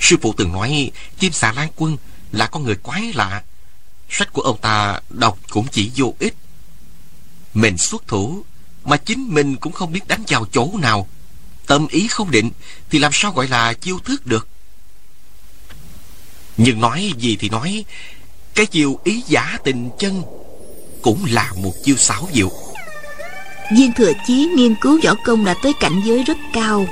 [0.00, 1.96] Sư phụ từng nói, kim xà lan quân
[2.32, 3.42] là con người quái lạ.
[4.10, 6.34] Sách của ông ta đọc cũng chỉ vô ích.
[7.54, 8.44] Mình xuất thủ
[8.84, 11.08] mà chính mình cũng không biết đánh vào chỗ nào.
[11.66, 12.50] Tâm ý không định
[12.90, 14.48] thì làm sao gọi là chiêu thức được?
[16.56, 17.84] Nhưng nói gì thì nói
[18.54, 20.22] cái chiêu ý giả tình chân
[21.02, 22.50] cũng là một chiêu xảo diệu.
[23.76, 26.86] Viên thừa chí nghiên cứu võ công đã tới cảnh giới rất cao.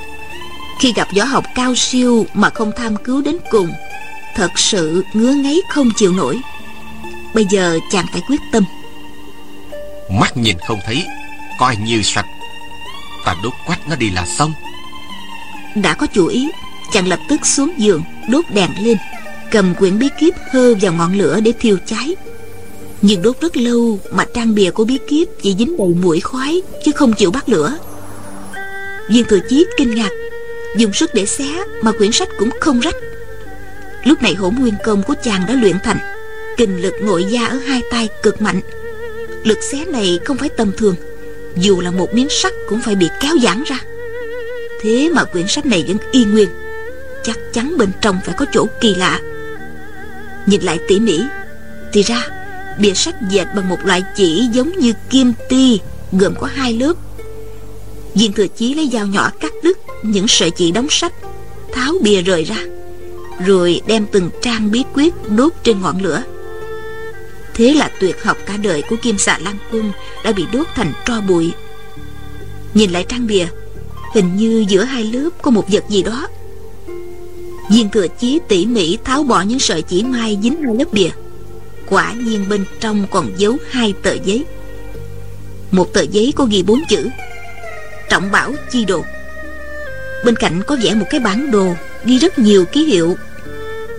[0.79, 3.69] Khi gặp võ học cao siêu mà không tham cứu đến cùng
[4.35, 6.39] thật sự ngứa ngáy không chịu nổi.
[7.33, 8.63] Bây giờ chàng phải quyết tâm.
[10.11, 11.05] Mắt nhìn không thấy
[11.59, 12.25] coi như sạch.
[13.25, 14.53] Ta đốt quách nó đi là xong
[15.75, 16.49] đã có chủ ý,
[16.93, 18.97] chàng lập tức xuống giường, đốt đèn lên,
[19.51, 22.15] cầm quyển bí kíp hơ vào ngọn lửa để thiêu cháy.
[23.01, 26.61] Nhưng đốt rất lâu mà trang bìa của bí kíp chỉ dính đầy mũi khoái
[26.85, 27.77] chứ không chịu bắt lửa.
[29.09, 30.11] Viên thừa chí kinh ngạc,
[30.77, 32.95] dùng sức để xé mà quyển sách cũng không rách.
[34.03, 35.97] Lúc này hỗn nguyên công của chàng đã luyện thành
[36.57, 38.61] kình lực nội da ở hai tay cực mạnh.
[39.43, 40.95] Lực xé này không phải tầm thường,
[41.55, 43.79] dù là một miếng sắt cũng phải bị kéo giãn ra
[44.85, 46.49] thế mà quyển sách này vẫn y nguyên.
[47.23, 49.19] Chắc chắn bên trong phải có chỗ kỳ lạ.
[50.45, 51.21] Nhìn lại tỉ mỉ,
[51.93, 52.27] thì ra,
[52.79, 55.79] bìa sách dệt bằng một loại chỉ giống như kim ti,
[56.11, 56.93] gồm có hai lớp.
[58.13, 61.13] Viên thừa chí lấy dao nhỏ cắt đứt những sợi chỉ đóng sách,
[61.73, 62.57] tháo bìa rời ra,
[63.45, 66.23] rồi đem từng trang bí quyết đốt trên ngọn lửa.
[67.53, 69.91] Thế là tuyệt học cả đời của kim xà lan quân
[70.23, 71.51] đã bị đốt thành tro bụi.
[72.73, 73.45] Nhìn lại trang bìa
[74.15, 76.27] hình như giữa hai lớp có một vật gì đó.
[77.71, 81.09] Viên thừa chí tỉ mỉ tháo bỏ những sợi chỉ mai dính hai lớp bìa
[81.89, 84.45] quả nhiên bên trong còn giấu hai tờ giấy.
[85.71, 87.09] Một tờ giấy có ghi bốn chữ,
[88.09, 89.03] trọng bảo chi đồ.
[90.25, 91.73] Bên cạnh có vẽ một cái bản đồ,
[92.05, 93.15] ghi rất nhiều ký hiệu.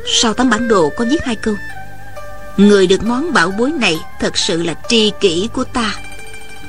[0.06, 1.54] Sau tấm bản đồ có viết hai câu,
[2.56, 5.94] người được món bảo bối này thật sự là tri kỷ của ta.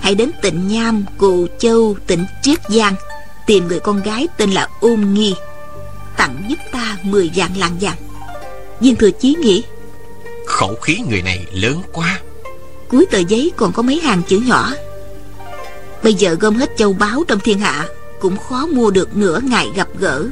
[0.02, 2.96] Hãy đến tịnh nham, cù châu, tỉnh triết giang
[3.48, 5.36] tìm người con gái tên là ôn nghi
[6.18, 7.98] tặng giúp ta mười vạn lạng vàng.
[8.80, 9.64] Viên thừa chí nghĩ
[10.46, 12.20] khẩu khí người này lớn quá.
[12.88, 14.72] Cuối tờ giấy còn có mấy hàng chữ nhỏ.
[16.04, 17.88] Bây giờ gom hết châu báu trong thiên hạ
[18.20, 20.26] cũng khó mua được nửa ngày gặp gỡ.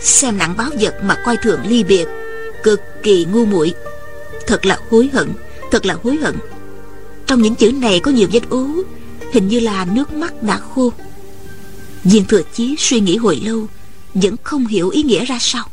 [0.00, 2.08] Xem nặng báo vật mà coi thường ly biệt
[2.62, 3.74] cực kỳ ngu muội.
[4.46, 5.32] Thật là hối hận
[5.70, 6.36] thật là hối hận.
[7.26, 8.66] Trong những chữ này có nhiều vết ố
[9.32, 10.92] hình như là nước mắt đã khô
[12.04, 13.68] viên thừa chí suy nghĩ hồi lâu,
[14.14, 15.70] vẫn không hiểu ý nghĩa ra sao.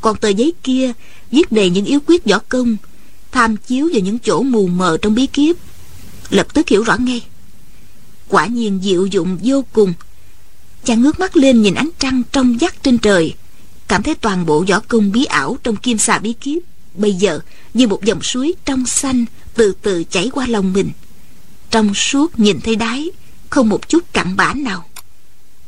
[0.00, 0.92] Còn tờ giấy kia
[1.30, 2.76] viết đầy những yếu quyết võ công,
[3.32, 5.56] tham chiếu vào những chỗ mù mờ trong bí kiếp
[6.30, 7.22] lập tức hiểu rõ ngay.
[8.28, 9.92] Quả nhiên diệu dụng vô cùng.
[10.84, 13.34] Chàng ngước mắt lên nhìn ánh trăng trong vắt trên trời,
[13.88, 16.62] cảm thấy toàn bộ võ công bí ảo trong kim xà bí kiếp
[16.94, 17.40] bây giờ
[17.74, 20.90] như một dòng suối trong xanh từ từ chảy qua lòng mình.
[21.70, 23.10] Trong suốt nhìn thấy đáy,
[23.50, 24.84] không một chút cặn bã nào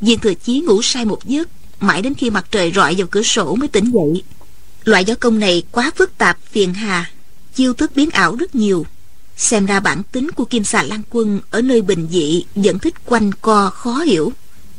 [0.02, 1.48] viên thừa chí ngủ say một giấc,
[1.80, 4.22] mãi đến khi mặt trời rọi vào cửa sổ mới tỉnh dậy.
[4.84, 7.10] Loại gió công này quá phức tạp, phiền hà,
[7.54, 8.86] chiêu thức biến ảo rất nhiều.
[9.36, 12.94] Xem ra bản tính của kim xà lan quân ở nơi bình dị vẫn thích
[13.06, 14.32] quanh co, khó hiểu,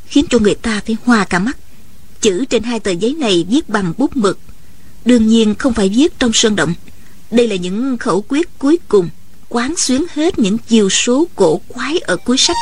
[0.06, 1.58] khiến cho người ta phải hoa cả mắt.
[2.22, 4.40] Chữ trên hai tờ giấy này viết bằng bút mực.
[5.06, 6.74] Đương nhiên không phải viết trong sơn động.
[7.32, 9.10] Đây là những khẩu quyết cuối cùng
[9.54, 12.56] quán xuyến hết những chiều số cổ quái ở cuối sách.